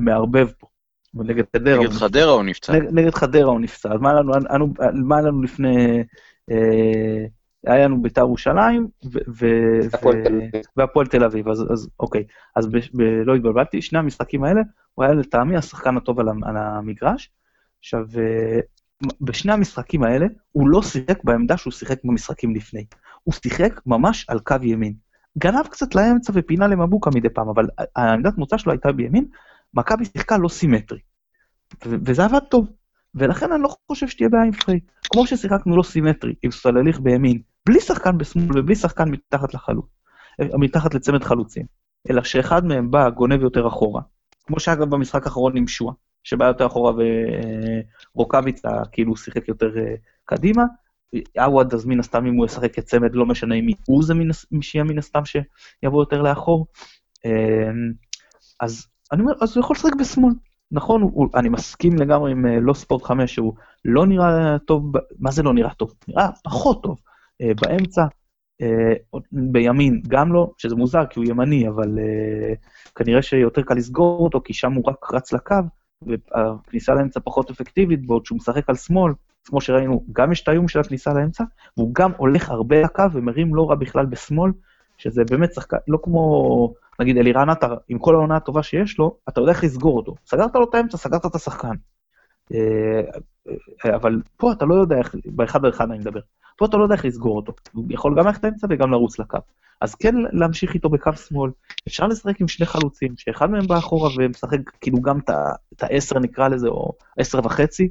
מערבב 0.00 0.48
פה? 0.58 0.66
נגד 1.14 1.44
חדרה. 1.56 1.78
נגד 1.78 1.90
הוא 1.90 1.94
חדרה 1.94 2.32
הוא 2.32 2.42
נפצע. 2.42 2.72
נגד, 2.72 2.92
נגד 2.92 3.14
חדרה 3.14 3.50
הוא 3.50 3.60
נפצע, 3.60 3.92
אז 3.92 4.00
מה 4.00 4.10
היה 4.10 4.20
לנו, 4.20 4.32
אנו, 4.34 4.74
מה 4.94 5.20
לנו 5.20 5.42
לפני, 5.42 6.02
אה, 6.50 7.26
היה 7.66 7.84
לנו 7.84 8.02
ביתר 8.02 8.20
ירושלים. 8.20 8.88
והפועל 10.76 11.06
תל 11.06 11.24
אביב, 11.24 11.48
אז, 11.48 11.64
אז 11.72 11.88
אוקיי, 12.00 12.24
אז 12.56 12.66
ב, 12.66 12.78
ב, 12.94 13.02
לא 13.02 13.34
התבלבלתי, 13.34 13.82
שני 13.82 13.98
המשחקים 13.98 14.44
האלה, 14.44 14.60
הוא 14.94 15.04
היה 15.04 15.14
לטעמי 15.14 15.56
השחקן 15.56 15.96
הטוב 15.96 16.20
על, 16.20 16.28
על 16.28 16.56
המגרש. 16.56 17.30
עכשיו, 17.78 18.04
בשני 19.20 19.52
המשחקים 19.52 20.02
האלה, 20.02 20.26
הוא 20.52 20.68
לא 20.68 20.82
שיחק 20.82 21.24
בעמדה 21.24 21.56
שהוא 21.56 21.72
שיחק 21.72 22.04
במשחקים 22.04 22.54
לפני. 22.54 22.84
הוא 23.24 23.34
שיחק 23.34 23.80
ממש 23.86 24.26
על 24.28 24.38
קו 24.38 24.56
ימין. 24.62 24.94
גנב 25.38 25.66
קצת 25.66 25.94
לאמצע 25.94 26.32
ופינה 26.36 26.66
למבוקה 26.66 27.10
מדי 27.14 27.28
פעם, 27.28 27.48
אבל 27.48 27.66
העמדת 27.96 28.38
מוצא 28.38 28.58
שלו 28.58 28.72
הייתה 28.72 28.92
בימין, 28.92 29.24
מכבי 29.74 30.04
שיחקה 30.04 30.38
לא 30.38 30.48
סימטרי. 30.48 30.98
ו- 31.86 31.96
וזה 32.04 32.24
עבד 32.24 32.38
טוב. 32.50 32.68
ולכן 33.14 33.52
אני 33.52 33.62
לא 33.62 33.68
חושב 33.86 34.08
שתהיה 34.08 34.28
בעיה 34.28 34.44
עם 34.44 34.52
פריי. 34.52 34.80
כמו 35.12 35.26
ששיחקנו 35.26 35.76
לא 35.76 35.82
סימטרי, 35.82 36.34
עם 36.42 36.50
סלליך 36.50 37.00
בימין, 37.00 37.42
בלי 37.66 37.80
שחקן 37.80 38.18
בשמאל 38.18 38.58
ובלי 38.58 38.74
שחקן 38.74 39.08
מתחת 39.08 39.54
לחלוץ, 39.54 39.86
אה, 40.40 40.58
מתחת 40.58 40.94
לצמד 40.94 41.24
חלוצים, 41.24 41.66
אלא 42.10 42.22
שאחד 42.22 42.64
מהם 42.64 42.90
בא, 42.90 43.10
גונב 43.10 43.42
יותר 43.42 43.68
אחורה. 43.68 44.02
כמו 44.46 44.60
שאגב 44.60 44.90
במשחק 44.90 45.26
האחרון 45.26 45.56
עם 45.56 45.66
שועה, 45.66 45.94
שבא 46.28 46.44
יותר 46.44 46.66
אחורה 46.66 46.92
ורוקאביצה 48.14 48.68
כאילו 48.92 49.16
שיחק 49.16 49.48
יותר 49.48 49.78
אה, 49.78 49.94
קדימה. 50.24 50.64
עווד 51.38 51.74
אז 51.74 51.86
מן 51.86 52.00
הסתם 52.00 52.26
אם 52.26 52.34
הוא 52.34 52.46
ישחק 52.46 52.74
כצמד, 52.74 53.14
לא 53.14 53.26
משנה 53.26 53.54
אם 53.54 53.66
הוא 53.86 54.02
זה 54.02 54.14
שיהיה 54.60 54.84
מן 54.84 54.98
הסתם 54.98 55.20
שיבוא 55.24 56.02
יותר 56.02 56.22
לאחור. 56.22 56.66
אה, 57.26 57.70
אז 58.60 58.86
אני 59.12 59.22
אומר, 59.22 59.32
אז 59.40 59.56
הוא 59.56 59.64
יכול 59.64 59.76
לשחק 59.76 59.94
בשמאל. 60.00 60.32
נכון, 60.70 61.02
הוא, 61.02 61.28
אני 61.34 61.48
מסכים 61.48 61.96
לגמרי 61.96 62.32
עם 62.32 62.46
אה, 62.46 62.60
לא 62.60 62.74
ספורט 62.74 63.02
5, 63.02 63.34
שהוא 63.34 63.54
לא 63.84 64.06
נראה 64.06 64.58
טוב, 64.66 64.92
מה 65.18 65.30
זה 65.30 65.42
לא 65.42 65.54
נראה 65.54 65.74
טוב? 65.74 65.94
נראה 66.08 66.28
פחות 66.44 66.82
טוב. 66.82 66.98
אה, 67.42 67.50
באמצע, 67.62 68.04
אה, 68.62 69.20
בימין 69.32 70.02
גם 70.08 70.32
לא, 70.32 70.50
שזה 70.58 70.76
מוזר 70.76 71.06
כי 71.06 71.18
הוא 71.20 71.26
ימני, 71.28 71.68
אבל 71.68 71.98
אה, 71.98 72.54
כנראה 72.94 73.22
שיותר 73.22 73.62
קל 73.62 73.74
לסגור 73.74 74.24
אותו, 74.24 74.40
כי 74.44 74.52
שם 74.52 74.72
הוא 74.72 74.84
רק 74.86 75.12
רץ 75.12 75.32
לקו, 75.32 75.54
והכניסה 76.02 76.94
לאמצע 76.94 77.20
פחות 77.24 77.50
אפקטיבית, 77.50 78.06
בעוד 78.06 78.26
שהוא 78.26 78.36
משחק 78.36 78.68
על 78.68 78.76
שמאל, 78.76 79.12
כמו 79.44 79.60
שראינו, 79.60 80.04
גם 80.12 80.32
יש 80.32 80.42
את 80.42 80.48
האיום 80.48 80.68
של 80.68 80.80
הכניסה 80.80 81.12
לאמצע, 81.12 81.44
והוא 81.76 81.94
גם 81.94 82.12
הולך 82.16 82.50
הרבה 82.50 82.82
לקו 82.82 83.04
ומרים 83.12 83.54
לא 83.54 83.70
רע 83.70 83.74
בכלל 83.74 84.06
בשמאל, 84.06 84.50
שזה 84.98 85.22
באמת 85.30 85.54
שחקן, 85.54 85.76
לא 85.88 85.98
כמו, 86.02 86.74
נגיד 87.00 87.16
אלירן 87.16 87.50
עטר, 87.50 87.76
עם 87.88 87.98
כל 87.98 88.14
העונה 88.14 88.36
הטובה 88.36 88.62
שיש 88.62 88.98
לו, 88.98 89.16
אתה 89.28 89.40
יודע 89.40 89.52
איך 89.52 89.64
לסגור 89.64 89.96
אותו. 89.96 90.14
סגרת 90.26 90.54
לו 90.54 90.64
את 90.70 90.74
האמצע, 90.74 90.96
סגרת 90.98 91.26
את 91.26 91.34
השחקן. 91.34 91.74
אה, 92.54 93.00
אה, 93.84 93.96
אבל 93.96 94.22
פה 94.36 94.52
אתה 94.52 94.64
לא 94.64 94.74
יודע 94.74 94.98
איך, 94.98 95.14
באחד 95.24 95.64
על 95.64 95.70
אחד 95.70 95.90
אני 95.90 95.98
מדבר, 95.98 96.20
פה 96.58 96.66
אתה 96.66 96.76
לא 96.76 96.82
יודע 96.82 96.94
איך 96.94 97.04
לסגור 97.04 97.36
אותו. 97.36 97.52
הוא 97.72 97.84
יכול 97.90 98.14
גם 98.18 98.26
ללכת 98.26 98.44
האמצע 98.44 98.66
וגם 98.70 98.90
לרוץ 98.90 99.18
לקו. 99.18 99.38
אז 99.80 99.94
כן 99.94 100.14
להמשיך 100.32 100.74
איתו 100.74 100.88
בקו 100.88 101.12
שמאל, 101.12 101.50
אפשר 101.88 102.06
לשחק 102.06 102.40
עם 102.40 102.48
שני 102.48 102.66
חלוצים, 102.66 103.14
שאחד 103.16 103.50
מהם 103.50 103.66
בא 103.66 103.78
אחורה 103.78 104.10
ומשחק 104.18 104.58
כאילו 104.80 105.00
גם 105.00 105.18
את 105.72 105.82
העשר 105.82 106.18
נקרא 106.18 106.48
לזה, 106.48 106.68
או 106.68 106.92
עשר 107.18 107.38
וחצי, 107.44 107.88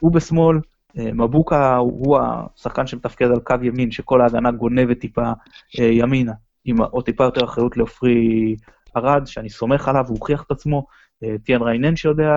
הוא 0.00 0.12
בשמאל, 0.12 0.60
אה, 0.98 1.12
מבוקה 1.12 1.76
הוא 1.76 2.18
השחקן 2.18 2.86
שמתפקד 2.86 3.26
על 3.26 3.40
קו 3.40 3.54
ימין, 3.62 3.90
שכל 3.90 4.20
ההגנה 4.20 4.50
גונבת 4.50 4.98
טיפה 5.00 5.32
אה, 5.80 5.84
ימינה, 5.84 6.32
עם 6.64 6.82
עוד 6.82 7.04
טיפה 7.04 7.24
יותר 7.24 7.44
אחריות 7.44 7.76
לעופרי 7.76 8.56
ארד, 8.96 9.26
שאני 9.26 9.50
סומך 9.50 9.88
עליו, 9.88 10.04
הוא 10.08 10.16
הוכיח 10.18 10.42
את 10.42 10.50
עצמו, 10.50 10.86
אה, 11.24 11.34
טיאן 11.44 11.62
ריינן 11.62 11.96
שיודע 11.96 12.32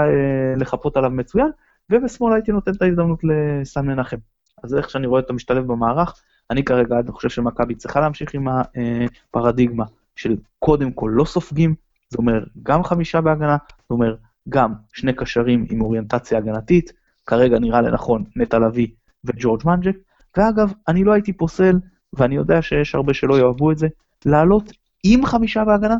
לחפות 0.57 0.97
עליו 0.97 1.09
מצוין, 1.09 1.49
ובשמאל 1.91 2.33
הייתי 2.33 2.51
נותן 2.51 2.71
את 2.71 2.81
ההזדמנות 2.81 3.19
לסאן 3.23 3.85
מנחם. 3.85 4.17
אז 4.65 4.75
איך 4.75 4.89
שאני 4.89 5.07
רואה 5.07 5.21
אותו 5.21 5.33
משתלב 5.33 5.67
במערך, 5.67 6.21
אני 6.51 6.63
כרגע 6.63 6.99
אני 6.99 7.11
חושב 7.11 7.29
שמכבי 7.29 7.75
צריכה 7.75 7.99
להמשיך 7.99 8.33
עם 8.33 8.47
הפרדיגמה 8.47 9.85
של 10.15 10.35
קודם 10.59 10.91
כל 10.91 11.11
לא 11.13 11.25
סופגים, 11.25 11.75
זה 12.09 12.17
אומר 12.17 12.43
גם 12.63 12.83
חמישה 12.83 13.21
בהגנה, 13.21 13.57
זה 13.79 13.93
אומר 13.93 14.15
גם 14.49 14.73
שני 14.93 15.13
קשרים 15.13 15.65
עם 15.69 15.81
אוריינטציה 15.81 16.37
הגנתית, 16.37 16.93
כרגע 17.25 17.59
נראה 17.59 17.81
לנכון 17.81 18.23
נטע 18.35 18.59
לביא 18.59 18.87
וג'ורג' 19.23 19.61
מנג'ק, 19.65 19.95
ואגב, 20.37 20.73
אני 20.87 21.03
לא 21.03 21.13
הייתי 21.13 21.33
פוסל, 21.33 21.79
ואני 22.13 22.35
יודע 22.35 22.61
שיש 22.61 22.95
הרבה 22.95 23.13
שלא 23.13 23.39
יאהבו 23.39 23.71
את 23.71 23.77
זה, 23.77 23.87
לעלות 24.25 24.71
עם 25.03 25.25
חמישה 25.25 25.65
בהגנה, 25.65 25.95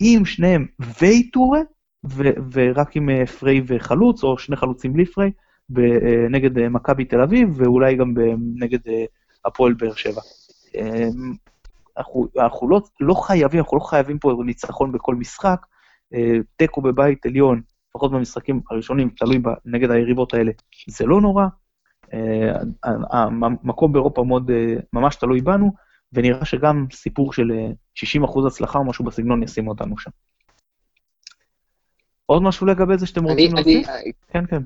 עם 0.00 0.24
שניהם 0.24 0.66
ואיטורה, 1.00 1.60
ורק 2.52 2.96
עם 2.96 3.10
אה, 3.10 3.26
פריי 3.26 3.62
וחלוץ, 3.66 4.24
או 4.24 4.38
שני 4.38 4.56
חלוצים 4.56 4.92
בלי 4.92 5.06
פריי, 5.06 5.30
נגד 6.30 6.58
אה, 6.58 6.68
מכבי 6.68 7.04
תל 7.04 7.20
אביב, 7.20 7.48
ואולי 7.56 7.96
גם 7.96 8.14
נגד 8.54 8.88
אה, 8.88 9.04
הפועל 9.44 9.72
באר 9.72 9.94
שבע. 9.94 10.20
אה, 10.76 11.08
אנחנו, 11.96 12.28
אנחנו 12.38 12.68
לא, 12.68 12.80
לא 13.00 13.14
חייבים, 13.14 13.60
אנחנו 13.60 13.76
לא 13.76 13.82
חייבים 13.82 14.18
פה 14.18 14.42
ניצחון 14.46 14.92
בכל 14.92 15.14
משחק. 15.14 15.66
אה, 16.14 16.36
תיקו 16.56 16.82
בבית 16.82 17.26
עליון, 17.26 17.60
לפחות 17.88 18.12
במשחקים 18.12 18.60
הראשונים, 18.70 19.10
תלוי 19.10 19.38
נגד 19.64 19.90
היריבות 19.90 20.34
האלה, 20.34 20.52
זה 20.88 21.06
לא 21.06 21.20
נורא. 21.20 21.46
אה, 22.14 22.52
המקום 23.12 23.92
באירופה 23.92 24.24
מאוד, 24.24 24.50
אה, 24.50 24.74
ממש 24.92 25.16
תלוי 25.16 25.40
בנו, 25.40 25.72
ונראה 26.12 26.44
שגם 26.44 26.86
סיפור 26.92 27.32
של 27.32 27.52
אה, 27.52 27.68
60% 27.94 28.46
הצלחה 28.46 28.78
או 28.78 28.84
משהו 28.84 29.04
בסגנון 29.04 29.42
ישים 29.42 29.68
אותנו 29.68 29.98
שם. 29.98 30.10
עוד 32.26 32.42
משהו 32.42 32.66
לגבי 32.66 32.98
זה 32.98 33.06
שאתם 33.06 33.24
רוצים 33.24 33.54
להוסיף? 33.54 33.86
כן, 34.28 34.46
כן. 34.46 34.62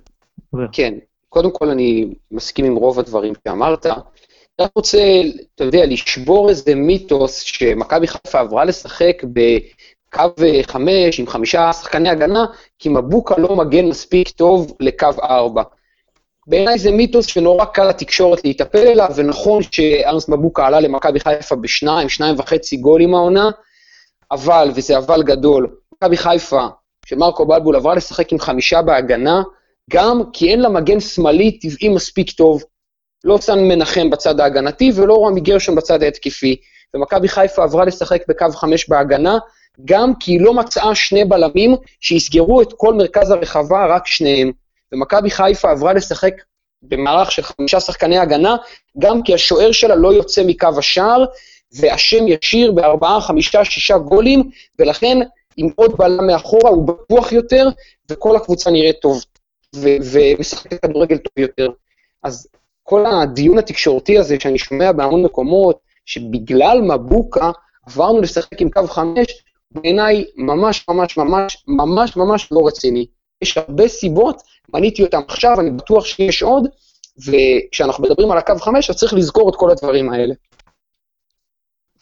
כן, 0.72 0.94
קודם 1.28 1.50
כל 1.50 1.70
אני 1.70 2.14
מסכים 2.30 2.64
עם 2.64 2.76
רוב 2.76 2.98
הדברים 2.98 3.32
שאמרת. 3.48 3.86
אני 3.86 3.94
רק 4.60 4.70
רוצה, 4.74 4.98
אתה 5.54 5.64
יודע, 5.64 5.86
לשבור 5.86 6.48
איזה 6.48 6.74
מיתוס 6.74 7.40
שמכבי 7.40 8.06
חיפה 8.06 8.40
עברה 8.40 8.64
לשחק 8.64 9.22
בקו 9.24 10.22
חמש 10.62 11.20
עם 11.20 11.26
חמישה 11.26 11.72
שחקני 11.72 12.08
הגנה, 12.08 12.44
כי 12.78 12.88
מבוקה 12.88 13.34
לא 13.38 13.56
מגן 13.56 13.86
מספיק 13.88 14.28
טוב 14.28 14.76
לקו 14.80 15.10
ארבע. 15.22 15.62
בעיניי 16.46 16.78
זה 16.78 16.90
מיתוס 16.90 17.26
שנורא 17.26 17.64
קל 17.64 17.88
לתקשורת 17.88 18.44
להיטפל 18.44 18.86
אליו, 18.86 19.08
ונכון 19.16 19.62
שארנס 19.62 20.28
מבוקה 20.28 20.66
עלה 20.66 20.80
למכבי 20.80 21.20
חיפה 21.20 21.56
בשניים, 21.56 22.08
שניים 22.08 22.34
וחצי 22.38 22.76
גולים 22.76 23.14
העונה, 23.14 23.50
אבל, 24.30 24.70
וזה 24.74 24.98
אבל 24.98 25.22
גדול, 25.22 25.76
מכבי 25.94 26.16
חיפה 26.16 26.66
של 27.06 27.16
מרקו 27.16 27.46
בלבול 27.46 27.76
עברה 27.76 27.94
לשחק 27.94 28.32
עם 28.32 28.38
חמישה 28.38 28.82
בהגנה, 28.82 29.42
גם 29.90 30.22
כי 30.32 30.50
אין 30.50 30.60
לה 30.60 30.68
מגן 30.68 31.00
שמאלי 31.00 31.58
טבעי 31.58 31.88
מספיק 31.88 32.30
טוב. 32.30 32.62
לא 33.24 33.38
סן 33.40 33.58
מנחם 33.58 34.10
בצד 34.10 34.40
ההגנתי 34.40 34.92
ולא 34.94 35.26
רמי 35.26 35.40
גרשון 35.40 35.74
בצד 35.74 36.02
ההתקפי. 36.02 36.56
ומכבי 36.94 37.28
חיפה 37.28 37.62
עברה 37.62 37.84
לשחק 37.84 38.22
בקו 38.28 38.50
חמש 38.50 38.88
בהגנה, 38.88 39.38
גם 39.84 40.12
כי 40.20 40.32
היא 40.32 40.40
לא 40.40 40.54
מצאה 40.54 40.94
שני 40.94 41.24
בלמים 41.24 41.76
שיסגרו 42.00 42.62
את 42.62 42.72
כל 42.76 42.94
מרכז 42.94 43.30
הרחבה, 43.30 43.86
רק 43.86 44.06
שניהם. 44.06 44.52
ומכבי 44.92 45.30
חיפה 45.30 45.70
עברה 45.70 45.92
לשחק 45.92 46.32
במערך 46.82 47.32
של 47.32 47.42
חמישה 47.42 47.80
שחקני 47.80 48.18
הגנה, 48.18 48.56
גם 48.98 49.22
כי 49.22 49.34
השוער 49.34 49.72
שלה 49.72 49.94
לא 49.94 50.12
יוצא 50.12 50.42
מקו 50.46 50.68
השער, 50.78 51.24
והשם 51.72 52.24
ישיר 52.28 52.72
בארבעה, 52.72 53.20
חמישה, 53.20 53.64
שישה 53.64 53.98
גולים, 53.98 54.50
ולכן 54.78 55.18
עם 55.56 55.68
עוד 55.76 55.96
בלם 55.98 56.26
מאחורה 56.26 56.70
הוא 56.70 56.88
בטוח 56.88 57.32
יותר, 57.32 57.68
וכל 58.10 58.36
הקבוצה 58.36 58.70
נראית 58.70 58.96
טוב, 59.00 59.24
ו- 59.82 59.96
ומשחקת 60.12 60.82
כדורגל 60.82 61.16
טוב 61.16 61.32
יותר. 61.36 61.68
אז 62.22 62.48
כל 62.82 63.06
הדיון 63.06 63.58
התקשורתי 63.58 64.18
הזה 64.18 64.36
שאני 64.40 64.58
שומע 64.58 64.92
בהמון 64.92 65.22
מקומות, 65.22 65.78
שבגלל 66.06 66.80
מבוקה 66.80 67.50
עברנו 67.86 68.20
לשחק 68.20 68.60
עם 68.60 68.70
קו 68.70 68.86
חמש, 68.86 69.26
בעיניי 69.70 70.24
ממש 70.36 70.88
ממש 70.88 71.16
ממש 71.16 71.64
ממש 71.68 72.16
ממש 72.16 72.48
לא 72.52 72.66
רציני. 72.66 73.06
יש 73.42 73.58
הרבה 73.58 73.88
סיבות, 73.88 74.42
מניתי 74.74 75.02
אותם 75.02 75.20
עכשיו, 75.28 75.60
אני 75.60 75.70
בטוח 75.70 76.04
שיש 76.04 76.42
עוד, 76.42 76.68
וכשאנחנו 77.18 78.04
מדברים 78.04 78.30
על 78.30 78.38
הקו 78.38 78.56
חמש, 78.58 78.90
אז 78.90 78.96
צריך 78.96 79.14
לזכור 79.14 79.50
את 79.50 79.56
כל 79.56 79.70
הדברים 79.70 80.12
האלה. 80.12 80.34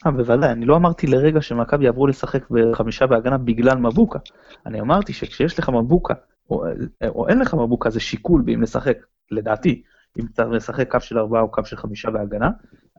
אה, 0.06 0.10
בוודאי, 0.10 0.50
אני 0.50 0.66
לא 0.66 0.76
אמרתי 0.76 1.06
לרגע 1.06 1.42
שמכבי 1.42 1.84
יעברו 1.84 2.06
לשחק 2.06 2.50
בחמישה 2.50 3.06
בהגנה 3.06 3.38
בגלל 3.38 3.76
מבוקה. 3.76 4.18
אני 4.66 4.80
אמרתי 4.80 5.12
שכשיש 5.12 5.58
לך 5.58 5.68
מבוקה, 5.68 6.14
או, 6.50 6.64
או 7.08 7.28
אין 7.28 7.38
לך 7.38 7.54
מבוקה, 7.54 7.90
זה 7.90 8.00
שיקול 8.00 8.42
באם 8.42 8.62
לשחק, 8.62 8.98
לדעתי, 9.30 9.82
אם 10.20 10.26
צריך 10.26 10.48
לשחק 10.48 10.90
קו 10.90 11.00
של 11.00 11.18
ארבעה 11.18 11.42
או 11.42 11.50
קו 11.50 11.64
של 11.64 11.76
חמישה 11.76 12.10
בהגנה. 12.10 12.50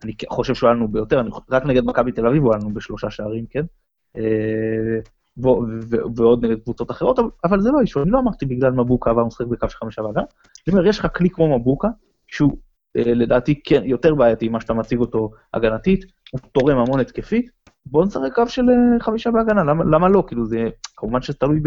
אני 0.03 0.13
חושב 0.29 0.53
שהוא 0.53 0.67
היה 0.67 0.75
לנו 0.75 0.87
ביותר, 0.87 1.19
אני, 1.19 1.29
רק 1.49 1.65
נגד 1.65 1.83
מכבי 1.85 2.11
תל 2.11 2.27
אביב 2.27 2.43
הוא 2.43 2.53
היה 2.53 2.59
לנו 2.61 2.73
בשלושה 2.73 3.09
שערים, 3.09 3.45
כן? 3.49 3.63
אה, 4.17 4.99
ו- 5.37 5.65
ו- 5.89 6.15
ועוד 6.15 6.45
נגד 6.45 6.59
קבוצות 6.59 6.91
אחרות, 6.91 7.19
אבל, 7.19 7.29
אבל 7.43 7.61
זה 7.61 7.71
לא 7.71 7.79
אישו, 7.79 8.03
אני 8.03 8.11
לא 8.11 8.19
אמרתי 8.19 8.45
בגלל 8.45 8.71
מבוקה 8.71 9.09
עברנו 9.09 9.27
לשחק 9.27 9.47
בקו 9.47 9.69
של 9.69 9.77
חמישה 9.77 10.01
בהגנה. 10.01 10.23
אני 10.67 10.75
אומר, 10.75 10.87
יש 10.87 10.99
לך 10.99 11.07
כלי 11.15 11.29
כמו 11.29 11.59
מבוקה, 11.59 11.87
שהוא 12.27 12.57
אה, 12.97 13.13
לדעתי 13.13 13.61
כן 13.63 13.81
יותר 13.85 14.15
בעייתי 14.15 14.49
ממה 14.49 14.61
שאתה 14.61 14.73
מציג 14.73 14.99
אותו 14.99 15.31
הגנתית, 15.53 16.05
הוא 16.31 16.39
תורם 16.51 16.77
המון 16.77 16.99
התקפית, 16.99 17.49
בוא 17.85 18.05
נשחק 18.05 18.35
קו 18.35 18.47
של 18.47 18.69
אה, 18.69 18.99
חמישה 18.99 19.31
בהגנה, 19.31 19.63
למה, 19.63 19.83
למה 19.83 20.09
לא? 20.09 20.23
כאילו 20.27 20.45
זה, 20.45 20.69
כמובן 20.97 21.21
שזה 21.21 21.37
תלוי 21.37 21.59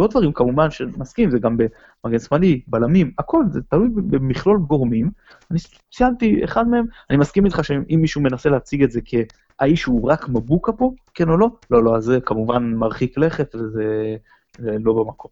ב... 0.00 0.02
בעוד 0.02 0.10
דברים 0.10 0.32
כמובן 0.32 0.70
שמסכים, 0.70 1.30
זה 1.30 1.38
גם 1.38 1.56
במגן 1.56 2.18
שמאלי, 2.18 2.60
בלמים, 2.66 3.10
הכל, 3.18 3.42
זה 3.50 3.60
תלוי 3.68 3.88
במכלול 3.94 4.58
גורמים. 4.58 5.10
אני 5.50 5.58
ציינתי 5.92 6.44
אחד 6.44 6.68
מהם, 6.68 6.84
אני 7.10 7.18
מסכים 7.18 7.46
איתך 7.46 7.64
שאם 7.64 7.98
מישהו 8.00 8.20
מנסה 8.20 8.48
להציג 8.48 8.82
את 8.82 8.90
זה 8.90 9.00
כאיש 9.00 9.84
הוא 9.84 10.10
רק 10.10 10.28
מבוקה 10.28 10.72
פה, 10.72 10.92
כן 11.14 11.28
או 11.28 11.36
לא, 11.36 11.48
לא, 11.70 11.84
לא, 11.84 11.96
אז 11.96 12.04
זה 12.04 12.18
כמובן 12.20 12.74
מרחיק 12.74 13.18
לכת 13.18 13.54
וזה 13.54 14.16
לא 14.58 14.92
במקום. 14.92 15.30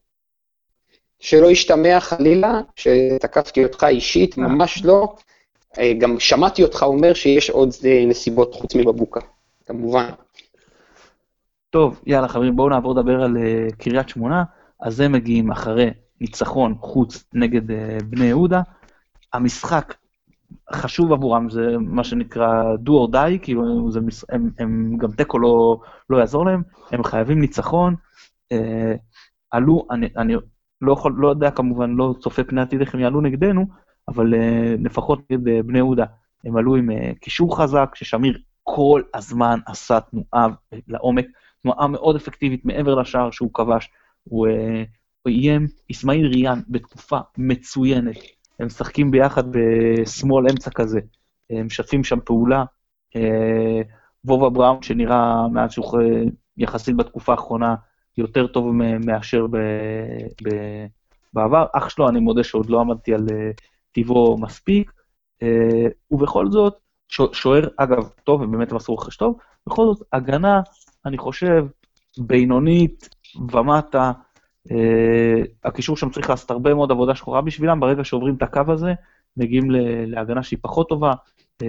שלא 1.20 1.46
ישתמע 1.46 2.00
חלילה 2.00 2.60
שתקפתי 2.76 3.64
אותך 3.64 3.84
אישית, 3.88 4.38
ממש 4.38 4.84
לא. 4.84 5.14
אה, 5.78 5.92
גם 5.98 6.20
שמעתי 6.20 6.62
אותך 6.62 6.82
אומר 6.82 7.14
שיש 7.14 7.50
עוד 7.50 7.70
אה, 7.84 8.04
נסיבות 8.06 8.54
חוץ 8.54 8.74
מבבוקה, 8.74 9.20
כמובן. 9.66 10.10
טוב, 11.70 12.00
יאללה 12.06 12.28
חברים, 12.28 12.56
בואו 12.56 12.68
נעבור 12.68 12.92
לדבר 12.92 13.22
על 13.22 13.36
uh, 13.36 13.76
קריית 13.76 14.08
שמונה. 14.08 14.44
אז 14.80 15.00
הם 15.00 15.12
מגיעים 15.12 15.50
אחרי 15.50 15.90
ניצחון 16.20 16.74
חוץ 16.80 17.24
נגד 17.34 17.70
uh, 17.70 18.04
בני 18.04 18.24
יהודה. 18.24 18.62
המשחק 19.32 19.94
חשוב 20.72 21.12
עבורם, 21.12 21.50
זה 21.50 21.76
מה 21.80 22.04
שנקרא 22.04 22.62
do 22.86 22.90
or 22.90 23.12
die, 23.14 23.38
כאילו 23.42 23.90
זה, 23.90 24.00
הם, 24.28 24.50
הם 24.58 24.96
גם 24.98 25.12
תיקו 25.12 25.38
לא, 25.38 25.80
לא 26.10 26.16
יעזור 26.16 26.46
להם, 26.46 26.62
הם 26.90 27.04
חייבים 27.04 27.40
ניצחון. 27.40 27.94
Uh, 28.54 28.56
עלו, 29.50 29.86
אני, 29.90 30.08
אני 30.16 30.34
לא, 30.80 30.92
יכול, 30.92 31.14
לא 31.16 31.28
יודע 31.28 31.50
כמובן, 31.50 31.90
לא 31.90 32.14
צופה 32.20 32.44
פני 32.44 32.60
עתיד 32.60 32.80
איך 32.80 32.94
הם 32.94 33.00
יעלו 33.00 33.20
נגדנו, 33.20 33.66
אבל 34.08 34.34
uh, 34.34 34.36
לפחות 34.84 35.30
נגד 35.30 35.46
uh, 35.46 35.62
בני 35.66 35.78
יהודה, 35.78 36.04
הם 36.44 36.56
עלו 36.56 36.76
עם 36.76 36.90
uh, 36.90 37.18
קישור 37.20 37.56
חזק, 37.58 37.90
ששמיר 37.94 38.38
כל 38.62 39.02
הזמן 39.14 39.58
עשה 39.66 40.00
תנועה 40.00 40.46
לעומק. 40.88 41.26
תנועה 41.62 41.86
מאוד 41.86 42.16
אפקטיבית 42.16 42.64
מעבר 42.64 42.94
לשער 42.94 43.30
שהוא 43.30 43.50
כבש. 43.54 43.90
הוא, 44.28 44.46
אה, 44.46 44.82
הוא 45.22 45.30
איים, 45.30 45.66
אסמאעיל 45.90 46.26
ריאן 46.26 46.60
בתקופה 46.68 47.18
מצוינת, 47.38 48.16
הם 48.60 48.66
משחקים 48.66 49.10
ביחד 49.10 49.44
בשמאל 49.50 50.46
אמצע 50.50 50.70
כזה, 50.70 51.00
הם 51.50 51.66
משתפים 51.66 52.04
שם 52.04 52.18
פעולה. 52.24 52.64
אה, 53.16 53.82
וובה 54.24 54.50
בראון 54.50 54.82
שנראה 54.82 55.48
מאז 55.48 55.72
שהוא 55.72 56.00
יחסית 56.56 56.96
בתקופה 56.96 57.32
האחרונה 57.32 57.74
יותר 58.18 58.46
טוב 58.46 58.72
מאשר 59.06 59.46
ב, 59.46 59.56
ב, 60.42 60.48
בעבר. 61.32 61.66
אח 61.72 61.88
שלו, 61.88 62.08
אני 62.08 62.20
מודה 62.20 62.44
שעוד 62.44 62.70
לא 62.70 62.80
עמדתי 62.80 63.14
על 63.14 63.26
אה, 63.32 63.50
טיבו 63.92 64.36
מספיק, 64.40 64.92
ובכל 66.10 66.50
זאת, 66.50 66.74
שוער, 67.32 67.68
אגב, 67.76 68.08
טוב, 68.24 68.40
ובאמת 68.40 68.72
עשו 68.72 68.94
רכש 68.94 69.16
טוב, 69.16 69.38
בכל 69.66 69.86
זאת, 69.86 70.06
הגנה 70.12 70.60
אני 71.06 71.18
חושב, 71.18 71.64
בינונית 72.18 73.08
ומטה. 73.36 74.12
Uh, 74.68 74.72
הקישור 75.64 75.96
שם 75.96 76.10
צריך 76.10 76.30
לעשות 76.30 76.50
הרבה 76.50 76.74
מאוד 76.74 76.90
עבודה 76.90 77.14
שחורה 77.14 77.40
בשבילם, 77.40 77.80
ברגע 77.80 78.04
שעוברים 78.04 78.34
את 78.34 78.42
הקו 78.42 78.62
הזה, 78.68 78.92
מגיעים 79.36 79.70
להגנה 80.06 80.42
שהיא 80.42 80.58
פחות 80.62 80.88
טובה. 80.88 81.12
Uh, 81.62 81.66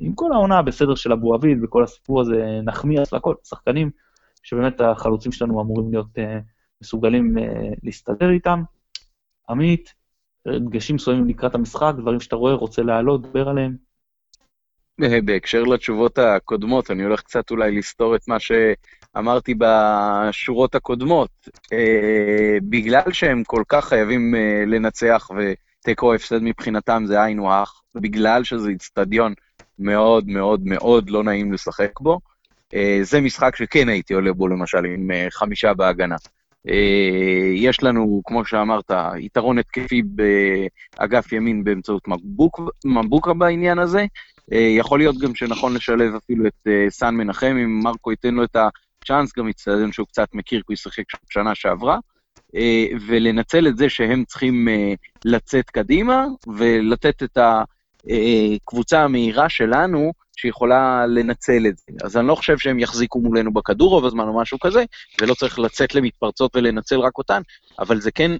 עם 0.00 0.14
כל 0.14 0.32
העונה 0.32 0.62
בסדר 0.62 0.94
של 0.94 1.12
אבו 1.12 1.34
עביד 1.34 1.64
וכל 1.64 1.84
הסיפור 1.84 2.20
הזה, 2.20 2.60
נחמיאס 2.64 3.12
והכל, 3.12 3.34
שחקנים 3.44 3.90
שבאמת 4.42 4.80
החלוצים 4.80 5.32
שלנו 5.32 5.60
אמורים 5.60 5.90
להיות 5.90 6.18
uh, 6.18 6.20
מסוגלים 6.82 7.36
להסתדר 7.82 8.30
איתם. 8.30 8.62
עמית, 9.48 9.94
דגשים 10.48 10.96
מסוימים 10.96 11.28
לקראת 11.28 11.54
המשחק, 11.54 11.92
דברים 11.98 12.20
שאתה 12.20 12.36
רואה, 12.36 12.54
רוצה 12.54 12.82
להעלות, 12.82 13.22
דבר 13.22 13.48
עליהם. 13.48 13.76
בהקשר 15.24 15.62
לתשובות 15.62 16.18
הקודמות, 16.18 16.90
אני 16.90 17.02
הולך 17.02 17.22
קצת 17.22 17.50
אולי 17.50 17.78
לסתור 17.78 18.16
את 18.16 18.28
מה 18.28 18.40
שאמרתי 19.16 19.54
בשורות 19.58 20.74
הקודמות. 20.74 21.30
אה, 21.72 22.58
בגלל 22.62 23.12
שהם 23.12 23.44
כל 23.44 23.62
כך 23.68 23.88
חייבים 23.88 24.34
אה, 24.34 24.64
לנצח 24.66 25.28
ותיקו 25.36 26.14
הפסד 26.14 26.42
מבחינתם 26.42 27.02
זה 27.06 27.22
היינו 27.22 27.52
הך, 27.52 27.80
ובגלל 27.94 28.44
שזה 28.44 28.68
איצטדיון 28.68 29.34
מאוד 29.78 30.28
מאוד 30.28 30.60
מאוד 30.64 31.10
לא 31.10 31.24
נעים 31.24 31.52
לשחק 31.52 32.00
בו, 32.00 32.20
אה, 32.74 32.98
זה 33.02 33.20
משחק 33.20 33.56
שכן 33.56 33.88
הייתי 33.88 34.14
עולה 34.14 34.32
בו 34.32 34.48
למשל 34.48 34.84
עם 34.84 35.10
חמישה 35.30 35.74
בהגנה. 35.74 36.16
יש 37.54 37.82
לנו, 37.82 38.22
כמו 38.24 38.44
שאמרת, 38.44 38.90
יתרון 39.18 39.58
התקפי 39.58 40.02
באגף 40.02 41.32
ימין 41.32 41.64
באמצעות 41.64 42.08
מבוק, 42.08 42.60
מבוקה 42.84 43.34
בעניין 43.34 43.78
הזה, 43.78 44.06
אה, 44.52 44.74
יכול 44.78 44.98
להיות 44.98 45.18
גם 45.18 45.34
שנכון 45.34 45.74
לשלב 45.74 46.14
אפילו 46.14 46.46
את 46.46 46.66
אה, 46.66 46.86
סאן 46.90 47.14
מנחם, 47.14 47.56
אם 47.64 47.80
מרקו 47.82 48.10
ייתן 48.10 48.34
לו 48.34 48.44
את 48.44 48.56
הצ'אנס, 49.02 49.32
גם 49.38 49.48
יצטדיון 49.48 49.92
שהוא 49.92 50.06
קצת 50.06 50.28
מכיר, 50.32 50.60
כי 50.60 50.64
הוא 50.68 50.74
ישחק 50.74 51.04
שנה 51.30 51.54
שעברה, 51.54 51.98
אה, 52.56 52.86
ולנצל 53.06 53.66
את 53.68 53.76
זה 53.76 53.88
שהם 53.88 54.24
צריכים 54.24 54.68
לצאת 55.24 55.70
קדימה, 55.70 56.24
ולתת 56.46 57.22
את 57.22 57.38
הקבוצה 57.38 59.02
המהירה 59.02 59.48
שלנו, 59.48 60.12
שיכולה 60.40 61.06
לנצל 61.06 61.66
את 61.66 61.76
זה. 61.76 61.84
אז 62.04 62.16
אני 62.16 62.26
לא 62.26 62.34
חושב 62.34 62.58
שהם 62.58 62.78
יחזיקו 62.78 63.20
מולנו 63.20 63.52
בכדור 63.52 63.90
רוב 63.90 64.04
הזמן 64.04 64.28
או 64.28 64.40
משהו 64.40 64.58
כזה, 64.58 64.84
ולא 65.20 65.34
צריך 65.34 65.58
לצאת 65.58 65.94
למתפרצות 65.94 66.56
ולנצל 66.56 67.00
רק 67.00 67.18
אותן, 67.18 67.42
אבל 67.78 68.00
זה 68.00 68.10
כן, 68.10 68.32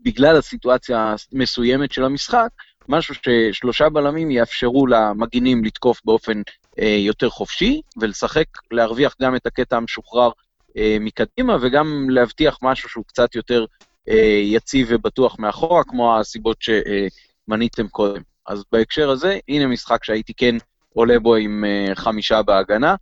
בגלל 0.00 0.36
הסיטואציה 0.36 1.14
המסוימת 1.32 1.92
של 1.92 2.04
המשחק, 2.04 2.48
משהו 2.88 3.14
ששלושה 3.14 3.88
בלמים 3.88 4.30
יאפשרו 4.30 4.86
למגינים 4.86 5.64
לתקוף 5.64 6.00
באופן 6.04 6.38
אה, 6.38 6.42
יותר 6.78 7.30
חופשי, 7.30 7.80
ולשחק, 7.96 8.46
להרוויח 8.70 9.14
גם 9.22 9.36
את 9.36 9.46
הקטע 9.46 9.76
המשוחרר 9.76 10.30
אה, 10.76 10.96
מקדימה, 11.00 11.56
וגם 11.60 12.10
להבטיח 12.10 12.58
משהו 12.62 12.88
שהוא 12.88 13.04
קצת 13.04 13.34
יותר 13.34 13.64
אה, 14.08 14.40
יציב 14.42 14.86
ובטוח 14.90 15.38
מאחורה, 15.38 15.84
כמו 15.84 16.18
הסיבות 16.18 16.56
שמניתם 16.60 17.88
קודם. 17.88 18.22
אז 18.46 18.62
בהקשר 18.72 19.10
הזה, 19.10 19.38
הנה 19.48 19.66
משחק 19.66 20.04
שהייתי 20.04 20.34
כן 20.34 20.56
עולה 20.94 21.18
בו 21.18 21.34
עם 21.34 21.64
אה, 21.64 21.94
חמישה 21.94 22.42
בהגנה, 22.42 22.94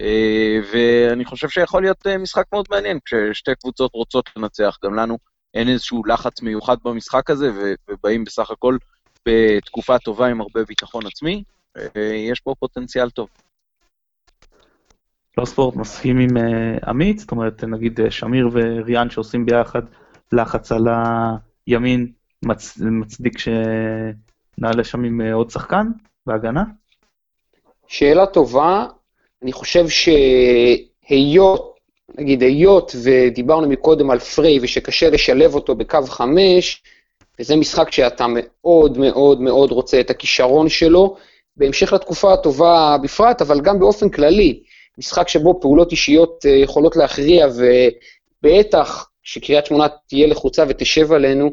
אה, 0.00 0.60
ואני 0.72 1.24
חושב 1.24 1.48
שיכול 1.48 1.82
להיות 1.82 2.06
אה, 2.06 2.18
משחק 2.18 2.44
מאוד 2.52 2.66
מעניין, 2.70 2.98
כששתי 3.04 3.50
קבוצות 3.54 3.94
רוצות 3.94 4.30
לנצח, 4.36 4.78
גם 4.84 4.94
לנו 4.94 5.18
אין 5.54 5.68
איזשהו 5.68 6.04
לחץ 6.04 6.42
מיוחד 6.42 6.76
במשחק 6.84 7.30
הזה, 7.30 7.50
ובאים 7.90 8.24
בסך 8.24 8.50
הכל 8.50 8.76
בתקופה 9.26 9.98
טובה 9.98 10.26
עם 10.26 10.40
הרבה 10.40 10.64
ביטחון 10.64 11.06
עצמי, 11.06 11.34
אה, 11.34 11.57
יש 12.30 12.40
פה 12.40 12.54
פוטנציאל 12.58 13.10
טוב. 13.10 13.28
לא 15.38 15.44
ספורט 15.44 15.76
מסכים 15.76 16.18
עם 16.18 16.36
uh, 16.36 16.40
עמית, 16.88 17.18
זאת 17.18 17.30
אומרת, 17.30 17.64
נגיד 17.64 18.00
uh, 18.00 18.10
שמיר 18.10 18.48
וריאן 18.52 19.10
שעושים 19.10 19.46
ביחד 19.46 19.82
לחץ 20.32 20.72
על 20.72 20.86
הימין, 21.66 22.12
מצ, 22.44 22.78
מצדיק 22.80 23.38
שנעלה 23.38 24.84
שם 24.84 25.04
עם 25.04 25.20
עוד 25.20 25.50
שחקן 25.50 25.86
בהגנה? 26.26 26.62
שאלה 27.86 28.26
טובה, 28.26 28.86
אני 29.42 29.52
חושב 29.52 29.86
שהיות, 31.08 31.78
נגיד, 32.18 32.42
היות 32.42 32.96
ודיברנו 33.04 33.68
מקודם 33.68 34.10
על 34.10 34.18
פריי 34.18 34.58
ושקשה 34.62 35.10
לשלב 35.10 35.54
אותו 35.54 35.74
בקו 35.74 36.02
חמש, 36.02 36.82
וזה 37.40 37.56
משחק 37.56 37.92
שאתה 37.92 38.26
מאוד 38.28 38.98
מאוד 38.98 39.40
מאוד 39.40 39.70
רוצה 39.70 40.00
את 40.00 40.10
הכישרון 40.10 40.68
שלו, 40.68 41.16
בהמשך 41.58 41.92
לתקופה 41.92 42.32
הטובה 42.32 42.96
בפרט, 43.02 43.42
אבל 43.42 43.60
גם 43.60 43.78
באופן 43.78 44.08
כללי, 44.08 44.60
משחק 44.98 45.28
שבו 45.28 45.60
פעולות 45.60 45.90
אישיות 45.90 46.46
אה, 46.46 46.50
יכולות 46.50 46.96
להכריע, 46.96 47.46
ובטח 48.44 49.08
שקריית 49.22 49.66
שמונה 49.66 49.86
תהיה 50.08 50.26
לחוצה 50.26 50.64
ותשב 50.68 51.12
עלינו, 51.12 51.50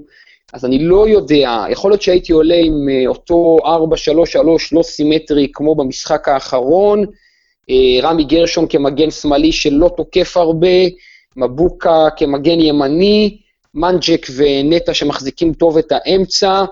אז 0.54 0.66
אני 0.66 0.84
לא 0.84 1.08
יודע, 1.08 1.66
יכול 1.70 1.92
להיות 1.92 2.02
שהייתי 2.02 2.34
עולה 2.34 2.56
עם 2.56 2.90
אה, 2.90 3.08
אותו 3.08 3.58
4-3-3 3.64 3.68
לא 4.72 4.84
סימטרי 4.84 5.48
כמו 5.54 5.76
במשחק 5.76 6.28
האחרון, 6.28 7.06
אה, 7.70 8.10
רמי 8.10 8.24
גרשון 8.24 8.68
כמגן 8.68 9.12
שמאלי 9.12 9.52
שלא 9.52 9.92
תוקף 9.98 10.38
הרבה, 10.38 10.78
מבוקה 11.36 12.08
כמגן 12.18 12.60
ימני, 12.60 13.38
מנג'ק 13.74 14.28
ונטע 14.36 14.94
שמחזיקים 14.94 15.54
טוב 15.54 15.78
את 15.78 15.92
האמצע, 15.92 16.66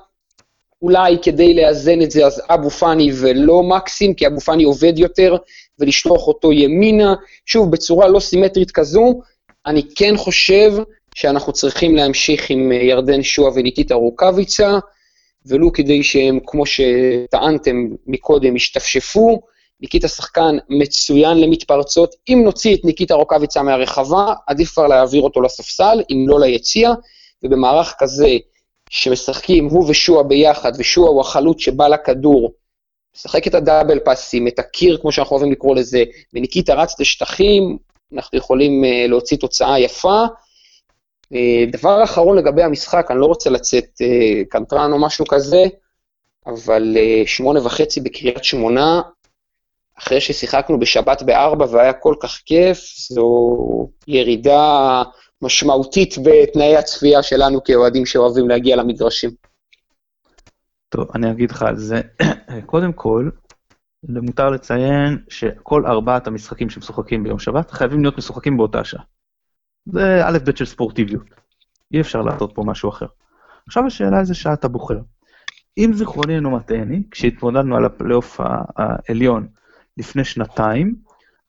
אולי 0.83 1.17
כדי 1.21 1.53
לאזן 1.53 2.01
את 2.01 2.11
זה 2.11 2.25
אז 2.25 2.41
אבו 2.49 2.69
פאני 2.69 3.11
ולא 3.21 3.63
מקסים, 3.63 4.13
כי 4.13 4.27
אבו 4.27 4.39
פאני 4.39 4.63
עובד 4.63 4.99
יותר, 4.99 5.35
ולשלוח 5.79 6.27
אותו 6.27 6.51
ימינה, 6.51 7.13
שוב, 7.45 7.71
בצורה 7.71 8.07
לא 8.07 8.19
סימטרית 8.19 8.71
כזו, 8.71 9.19
אני 9.65 9.81
כן 9.95 10.17
חושב 10.17 10.73
שאנחנו 11.15 11.53
צריכים 11.53 11.95
להמשיך 11.95 12.49
עם 12.49 12.71
אה, 12.71 12.77
ירדן 12.77 13.23
שועה 13.23 13.51
וניקיטה 13.55 13.95
רוקאביצה, 13.95 14.79
ולו 15.45 15.73
כדי 15.73 16.03
שהם, 16.03 16.39
כמו 16.45 16.63
שטענתם 16.65 17.87
מקודם, 18.07 18.55
ישתפשפו, 18.55 19.41
ניקיטה 19.81 20.07
שחקן 20.07 20.57
מצוין 20.69 21.41
למתפרצות. 21.41 22.15
אם 22.29 22.41
נוציא 22.45 22.75
את 22.75 22.85
ניקיטה 22.85 23.13
רוקאביצה 23.13 23.63
מהרחבה, 23.63 24.33
עדיף 24.47 24.71
כבר 24.71 24.87
להעביר 24.87 25.21
אותו 25.21 25.41
לספסל, 25.41 26.01
אם 26.11 26.25
לא 26.27 26.39
ליציע, 26.39 26.91
ובמערך 27.43 27.93
כזה 27.99 28.27
שמשחקים 28.93 29.65
הוא 29.65 29.89
ושועה 29.89 30.23
ביחד, 30.23 30.71
ושועה 30.77 31.09
הוא 31.09 31.21
החלוץ 31.21 31.59
שבא 31.59 31.87
לכדור, 31.87 32.53
משחק 33.15 33.47
את 33.47 33.55
הדאבל 33.55 33.99
פאסים, 33.99 34.47
את 34.47 34.59
הקיר, 34.59 34.97
כמו 35.01 35.11
שאנחנו 35.11 35.35
אוהבים 35.35 35.51
לקרוא 35.51 35.75
לזה, 35.75 36.03
וניקיטה 36.33 36.73
רץ 36.73 36.99
לשטחים, 36.99 37.77
אנחנו 38.13 38.37
יכולים 38.37 38.83
uh, 38.83 39.09
להוציא 39.09 39.37
תוצאה 39.37 39.79
יפה. 39.79 40.25
Uh, 41.33 41.37
דבר 41.71 42.03
אחרון 42.03 42.37
לגבי 42.37 42.63
המשחק, 42.63 43.11
אני 43.11 43.19
לא 43.19 43.25
רוצה 43.25 43.49
לצאת 43.49 43.83
uh, 43.83 44.49
קנטרן 44.49 44.93
או 44.93 44.99
משהו 45.01 45.25
כזה, 45.25 45.63
אבל 46.45 46.97
שמונה 47.25 47.65
וחצי 47.65 48.01
בקריית 48.01 48.43
שמונה, 48.43 49.01
אחרי 49.99 50.21
ששיחקנו 50.21 50.79
בשבת 50.79 51.21
בארבע 51.21 51.65
והיה 51.69 51.93
כל 51.93 52.15
כך 52.19 52.41
כיף, 52.45 52.79
זו 53.09 53.47
ירידה 54.07 55.03
משמעותית 55.43 56.15
בתנאי 56.23 56.77
הצפייה 56.77 57.23
שלנו 57.23 57.63
כאוהדים 57.63 58.05
שאוהבים 58.05 58.49
להגיע 58.49 58.75
למגרשים. 58.75 59.29
טוב, 60.89 61.07
אני 61.15 61.31
אגיד 61.31 61.51
לך 61.51 61.61
על 61.61 61.77
זה. 61.77 62.01
קודם 62.65 62.93
כל, 62.93 63.29
למותר 64.09 64.49
לציין 64.49 65.17
שכל 65.29 65.85
ארבעת 65.85 66.27
המשחקים 66.27 66.69
שמשוחקים 66.69 67.23
ביום 67.23 67.39
שבת 67.39 67.71
חייבים 67.71 68.01
להיות 68.01 68.17
משוחקים 68.17 68.57
באותה 68.57 68.83
שעה. 68.83 69.03
זה 69.85 70.21
א' 70.25 70.37
ב' 70.45 70.55
של 70.55 70.65
ספורטיביות. 70.65 71.25
אי 71.93 72.01
אפשר 72.01 72.21
לעשות 72.21 72.51
פה 72.55 72.63
משהו 72.65 72.89
אחר. 72.89 73.05
עכשיו 73.67 73.85
השאלה 73.85 74.19
איזה 74.19 74.33
שעה 74.33 74.53
אתה 74.53 74.67
בוחר. 74.67 74.99
אם 75.77 75.91
זיכרוני 75.93 76.35
אינו 76.35 76.51
מטעני, 76.51 77.03
כשהתמודדנו 77.11 77.75
על 77.75 77.85
הפלייאוף 77.85 78.39
העליון 78.75 79.47
לפני 79.97 80.23
שנתיים, 80.23 80.95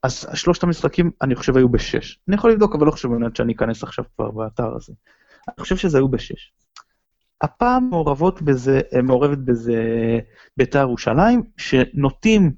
אז 0.05 0.27
שלושת 0.35 0.63
המשחקים, 0.63 1.11
אני 1.23 1.35
חושב, 1.35 1.57
היו 1.57 1.69
בשש. 1.69 2.19
אני 2.29 2.37
יכול 2.37 2.53
לבדוק, 2.53 2.75
אבל 2.75 2.87
לא 2.87 2.91
חושב 2.91 3.09
באמת 3.09 3.37
שאני 3.37 3.53
אכנס 3.53 3.83
עכשיו 3.83 4.05
כבר 4.17 4.31
באתר 4.31 4.77
הזה. 4.77 4.93
אני 5.49 5.63
חושב 5.63 5.77
שזה 5.77 5.99
היו 5.99 6.09
בשש. 6.09 6.53
הפעם 7.41 7.89
מעורבות 7.91 8.43
בזה, 8.43 8.81
מעורבת 9.03 9.39
בזה 9.39 9.83
בית"ר 10.57 10.79
ירושלים, 10.79 11.43
שנוטים 11.57 12.53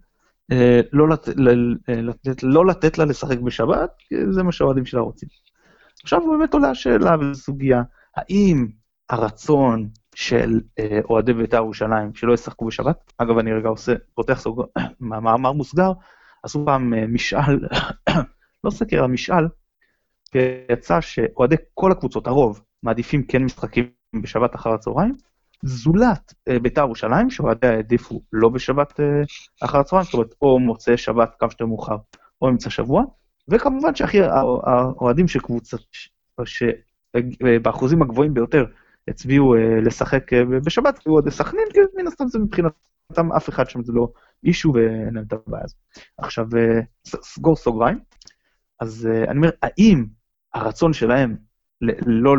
אה, 0.52 0.80
לא, 0.92 1.08
לת, 1.08 1.28
לתת, 1.88 2.42
לא 2.42 2.66
לתת 2.66 2.98
לה 2.98 3.04
לשחק 3.04 3.38
בשבת, 3.38 3.90
זה 4.30 4.42
מה 4.42 4.52
שהאוהדים 4.52 4.86
שלה 4.86 5.00
רוצים. 5.00 5.28
עכשיו 6.02 6.20
באמת 6.30 6.54
עולה 6.54 6.70
השאלה 6.70 7.16
וסוגיה, 7.20 7.82
האם 8.16 8.66
הרצון 9.10 9.88
של 10.14 10.60
אה, 10.78 11.00
אוהדי 11.10 11.32
בית"ר 11.32 11.56
ירושלים 11.56 12.14
שלא 12.14 12.32
ישחקו 12.32 12.66
בשבת, 12.66 13.12
אגב 13.18 13.38
אני 13.38 13.52
רגע 13.52 13.68
עושה, 13.68 13.94
פותח 14.14 14.40
סוג, 14.40 14.62
מאמר 15.00 15.52
מוסגר, 15.52 15.92
עשו 16.42 16.64
פעם 16.64 16.94
אה, 16.94 17.06
משאל, 17.06 17.60
לא 18.64 18.70
סקר, 18.70 19.04
המשאל, 19.04 19.48
ויצא 20.34 21.00
שאוהדי 21.00 21.56
כל 21.74 21.92
הקבוצות, 21.92 22.26
הרוב, 22.26 22.62
מעדיפים 22.82 23.22
כן 23.22 23.44
משחקים 23.44 23.90
בשבת 24.22 24.54
אחר 24.54 24.70
הצהריים, 24.70 25.14
זולת 25.62 26.34
אה, 26.48 26.58
בית"ר 26.58 26.80
ירושלים, 26.80 27.30
שאוהדיה 27.30 27.70
העדיפו 27.70 28.22
לא 28.32 28.48
בשבת 28.48 29.00
אה, 29.00 29.22
אחר 29.64 29.78
הצהריים, 29.78 30.04
זאת 30.04 30.14
אומרת, 30.14 30.34
או 30.42 30.58
מוצאי 30.58 30.96
שבת 30.96 31.34
כמה 31.38 31.50
שיותר 31.50 31.66
מאוחר, 31.66 31.96
או 32.42 32.48
אמצע 32.48 32.70
שבוע, 32.70 33.02
וכמובן 33.48 33.94
שהכי 33.94 34.22
האוהדים 34.22 35.28
של 35.28 35.40
קבוצות, 35.40 35.86
שבאחוזים 36.44 38.02
הגבוהים 38.02 38.34
ביותר 38.34 38.64
הצביעו 39.08 39.54
לשחק 39.82 40.32
בשבת, 40.66 41.00
היו 41.06 41.12
אוהדי 41.12 41.30
סכנין, 41.30 41.64
כי 41.72 41.80
מן 41.94 42.06
הסתם 42.06 42.28
זה 42.28 42.38
מבחינתם 42.38 43.32
אף 43.36 43.48
אחד 43.48 43.70
שם 43.70 43.82
זה 43.82 43.92
לא 43.92 44.08
אישו 44.44 44.72
ואין 44.74 45.14
להם 45.14 45.24
את 45.28 45.32
הבעיה 45.32 45.64
הזאת. 45.64 45.78
עכשיו, 46.18 46.46
סגור 47.06 47.56
סוגריים, 47.56 47.98
אז 48.80 49.08
אני 49.28 49.36
אומר, 49.36 49.50
האם 49.62 50.06
הרצון 50.54 50.92
שלהם 50.92 51.36
לא 52.06 52.34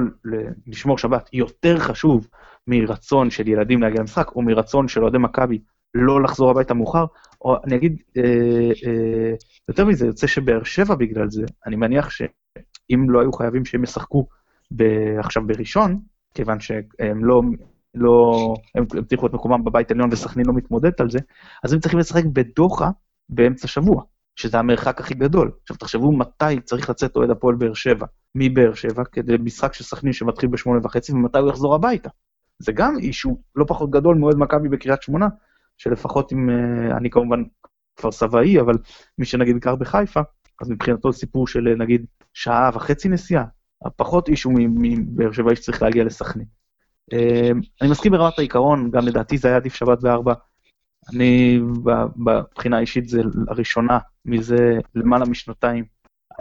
לשמור 0.68 0.98
שבת 0.98 1.30
יותר 1.34 1.80
חשוב 1.80 2.28
מרצון 2.68 3.30
של 3.30 3.48
ילדים 3.48 3.82
להגיע 3.82 4.00
למשחק, 4.00 4.36
או 4.36 4.42
מרצון 4.42 4.88
של 4.88 5.04
אוהדי 5.04 5.18
מכבי 5.18 5.60
לא 5.94 6.22
לחזור 6.24 6.52
הביתה 6.52 6.74
מאוחר, 6.74 7.06
או 7.42 7.56
אני 7.64 7.76
אגיד, 7.76 8.02
אה, 8.18 8.24
אה, 8.88 9.34
יותר 9.70 9.86
מזה, 9.86 10.06
יוצא 10.06 10.28
שבאר 10.28 10.64
שבע 10.64 10.96
בגלל 10.96 11.30
זה, 11.30 11.46
אני 11.66 11.76
מניח 11.76 12.10
שאם 12.10 13.10
לא 13.10 13.22
היו 13.22 13.34
חייבים 13.34 13.66
שהם 13.66 13.84
ישחקו 13.84 14.28
עכשיו 15.20 15.48
בראשון, 15.48 16.00
כיוון 16.34 16.60
שהם 16.60 17.26
לא, 17.26 17.42
לא, 17.98 18.54
הם 18.76 18.86
הבטיחו 18.98 19.28
את 19.28 19.34
מקומם 19.34 19.64
בבית 19.64 19.92
עליון 19.92 20.10
וסכנין 20.12 20.46
לא 20.46 20.54
מתמודדת 20.54 21.02
על 21.02 21.10
זה, 21.10 21.20
אז 21.64 21.74
הם 21.74 21.80
צריכים 21.80 22.00
לשחק 22.00 22.24
בדוחה 22.26 22.90
באמצע 23.30 23.68
שבוע. 23.68 24.04
שזה 24.38 24.60
המרחק 24.60 25.00
הכי 25.00 25.14
גדול. 25.14 25.52
עכשיו 25.62 25.78
תחשבו 25.78 26.12
מתי 26.12 26.62
צריך 26.64 26.90
לצאת 26.90 27.16
אוהד 27.16 27.30
הפועל 27.30 27.56
באר 27.56 27.74
שבע, 27.74 28.06
מבאר 28.36 28.74
שבע, 28.74 29.04
כדי 29.12 29.36
משחק 29.40 29.74
של 29.74 29.84
סכנין 29.84 30.14
שמתחיל 30.14 30.50
בשמונה 30.50 30.80
וחצי, 30.84 31.12
ומתי 31.12 31.40
הוא 31.40 31.50
יחזור 31.50 31.76
הביתה. 31.76 32.10
זה 32.60 32.72
גם 32.72 32.98
אישו 33.00 33.38
לא 33.56 33.66
פחות 33.68 33.92
גדול 33.92 34.18
מאוהד 34.18 34.38
מכבי 34.38 34.70
בקריית 34.70 35.02
שמונה, 35.02 35.28
שלפחות 35.78 36.34
אם, 36.34 36.50
אה, 36.50 36.98
אני 36.98 37.10
כמובן 37.10 37.44
כפר 37.96 38.12
סבאי, 38.12 38.60
אבל 38.60 38.74
מי 39.18 39.26
שנגיד 39.26 39.58
גר 39.58 39.76
בחיפה, 39.76 40.22
אז 40.62 40.70
מבחינתו 40.70 41.14
סיפור 41.14 41.48
של 41.48 41.76
נגיד 41.80 42.06
שעה 42.34 42.70
וחצי 42.74 43.10
נסיעה, 43.10 43.44
פחות 43.96 44.30
אישו 44.30 44.50
מבאר 44.56 45.32
שבע 45.32 45.56
שצריך 45.56 45.82
להגיע 45.82 46.04
לסכנין. 46.04 46.57
אה, 47.14 47.52
אני 47.82 47.90
מסכים 47.92 48.12
ברמת 48.12 48.40
העיקרון, 48.40 48.92
גם 48.92 49.06
לדעתי 49.06 49.38
זה 49.38 49.48
היה 49.48 49.58
עדיף 49.58 49.74
שבת 49.74 50.02
בארבע. 50.02 50.34
אני, 51.14 51.60
בבחינה 52.26 52.78
האישית, 52.78 53.10
זה 53.10 53.22
לראשונה 53.48 54.00
מזה 54.26 54.80
למעלה 54.96 55.26
משנתיים, 55.26 55.86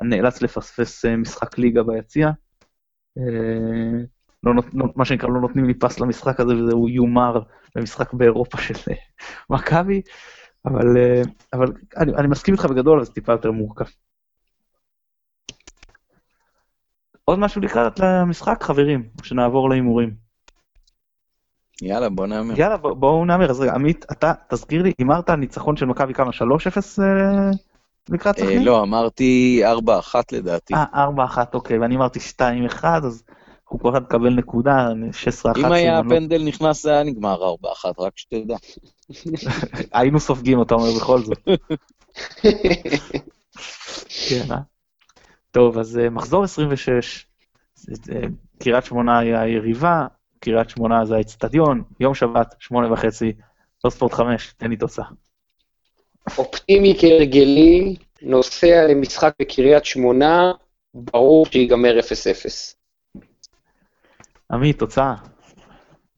נאלץ 0.02 0.42
לפספס 0.42 1.04
אה, 1.04 1.16
משחק 1.16 1.58
ליגה 1.58 1.82
ביציע. 1.82 2.30
אה, 3.18 4.04
לא 4.42 4.54
נות, 4.72 4.96
מה 4.96 5.04
שנקרא, 5.04 5.28
לא 5.28 5.40
נותנים 5.40 5.64
לי 5.64 5.74
פס 5.74 6.00
למשחק 6.00 6.40
הזה, 6.40 6.54
וזהו 6.54 6.88
יומר 6.88 7.40
במשחק 7.74 8.12
באירופה 8.12 8.58
של 8.58 8.74
אה, 8.90 8.96
מכבי, 9.50 10.02
אבל, 10.66 10.86
אבל 11.52 11.66
אני, 11.96 12.14
אני 12.14 12.28
מסכים 12.28 12.54
איתך 12.54 12.64
בגדול, 12.64 12.96
אבל 12.96 13.04
זה 13.04 13.12
טיפה 13.12 13.32
יותר 13.32 13.50
מורכב. 13.50 13.84
עוד 17.24 17.38
משהו 17.38 17.60
לקראת 17.60 18.00
למשחק, 18.00 18.62
חברים, 18.62 19.08
שנעבור 19.22 19.70
להימורים? 19.70 20.25
יאללה, 21.82 22.08
בוא 22.08 22.26
נאמר. 22.26 22.60
יאללה, 22.60 22.76
בוא, 22.76 22.94
בואו 22.94 23.24
נאמר. 23.24 23.50
אז 23.50 23.60
רגע, 23.60 23.74
עמית, 23.74 24.06
אתה, 24.12 24.32
תזכיר 24.48 24.82
לי, 24.82 24.92
הימרת 24.98 25.30
ניצחון 25.30 25.76
של 25.76 25.86
מכבי 25.86 26.14
כמה? 26.14 26.30
3-0 26.30 27.02
אה, 27.02 27.50
לקראת 28.08 28.38
סכנין? 28.38 28.64
לא, 28.64 28.82
אמרתי 28.82 29.62
4-1 30.12 30.16
לדעתי. 30.32 30.74
אה, 30.74 31.08
4-1, 31.34 31.38
אוקיי, 31.54 31.78
ואני 31.78 31.96
אמרתי 31.96 32.18
2-1, 32.18 32.84
אז 32.84 33.22
אנחנו 33.64 33.78
כל 33.78 33.90
אחד 33.90 34.02
נקבל 34.02 34.34
נקודה, 34.34 34.88
16-1. 35.44 35.58
אם 35.58 35.72
היה 35.72 35.98
הפנדל 35.98 36.42
נכנס, 36.44 36.82
זה 36.82 36.90
היה 36.90 37.02
נגמר 37.02 37.54
4-1, 37.54 37.66
רק 37.98 38.12
שתדע. 38.16 38.56
היינו 39.92 40.20
סופגים, 40.20 40.62
אתה 40.62 40.74
אומר, 40.74 40.90
בכל 40.96 41.20
זאת. 41.20 41.38
כן, 44.28 44.52
אה? 44.52 44.58
טוב, 45.50 45.78
אז 45.78 46.00
מחזור 46.10 46.44
26, 46.44 47.26
קריית 48.58 48.84
שמונה 48.84 49.18
היא 49.18 49.34
היריבה, 49.34 50.06
קריית 50.40 50.70
שמונה 50.70 51.04
זה 51.04 51.16
האצטדיון, 51.16 51.82
יום 52.00 52.14
שבת, 52.14 52.54
שמונה 52.58 52.92
וחצי, 52.92 53.32
לא 53.84 53.90
ספורט 53.90 54.12
חמש, 54.12 54.54
תן 54.56 54.70
לי 54.70 54.76
תוצאה. 54.76 55.04
אופטימי 56.38 56.96
כהרגלי, 57.00 57.96
נוסע 58.22 58.86
למשחק 58.90 59.34
בקריית 59.42 59.84
שמונה, 59.84 60.52
ברור 60.94 61.46
שיגמר 61.46 61.98
0-0. 61.98 63.22
עמית, 64.52 64.78
תוצאה. 64.78 65.14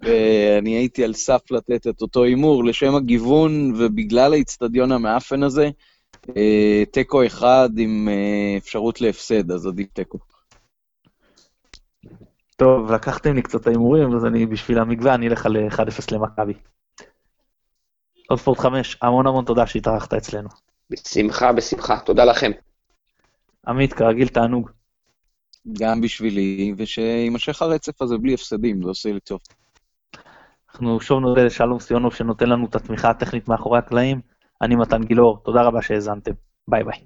ואני 0.01 0.71
הייתי 0.71 1.05
על 1.05 1.13
סף 1.13 1.51
לתת 1.51 1.87
את 1.87 2.03
אותו 2.03 2.25
הימור, 2.25 2.65
לשם 2.65 2.95
הגיוון 2.95 3.73
ובגלל 3.79 4.33
האיצטדיון 4.33 4.93
המאפן 4.93 5.43
הזה, 5.43 5.71
אה, 6.37 6.83
תיקו 6.91 7.27
אחד 7.27 7.69
עם 7.79 8.09
אה, 8.09 8.57
אפשרות 8.59 9.01
להפסד, 9.01 9.51
אז 9.51 9.67
עדיף 9.67 9.89
תיקו. 9.93 10.19
טוב, 12.59 12.93
לקחתם 12.93 13.35
לי 13.35 13.43
קצת 13.43 13.67
ההימורים, 13.67 14.17
אז 14.17 14.25
אני 14.25 14.47
בשביל 14.47 14.79
המגווה, 14.79 15.15
אני 15.15 15.29
אלך 15.29 15.47
על 15.47 15.57
1-0 15.71 15.81
למכבי. 16.13 16.55
עוד 18.29 18.39
ספורט 18.39 18.59
5, 18.59 18.99
המון 19.03 19.27
המון 19.27 19.45
תודה 19.45 19.67
שהתארחת 19.67 20.15
אצלנו. 20.15 20.49
בשמחה, 20.91 21.53
בשמחה, 21.53 21.99
תודה 22.01 22.25
לכם. 22.25 22.51
עמית, 23.67 23.93
כרגיל 23.93 24.29
תענוג. 24.29 24.71
גם 25.81 26.01
בשבילי, 26.01 26.75
ושיימשך 26.77 27.63
הרצף 27.63 28.03
הזה 28.03 28.19
בלי 28.19 28.35
הפסדים, 28.35 28.83
זה 28.83 28.89
עושה 28.89 29.13
לי 29.13 29.21
טוב. 29.21 29.41
אנחנו 30.71 31.01
שוב 31.01 31.21
נודה 31.21 31.45
לשלום 31.45 31.81
סיונוב 31.81 32.15
שנותן 32.15 32.49
לנו 32.49 32.67
את 32.67 32.77
התמיכה 32.77 33.11
הטכנית 33.11 33.49
מאחורי 33.49 33.79
הקלעים. 33.79 34.21
אני 34.63 34.77
מתן 34.77 35.05
גילאור, 35.05 35.41
תודה 35.45 35.63
רבה 35.63 35.83
שהאזנתם. 35.83 36.33
ביי 36.69 36.85
ביי. 36.85 36.99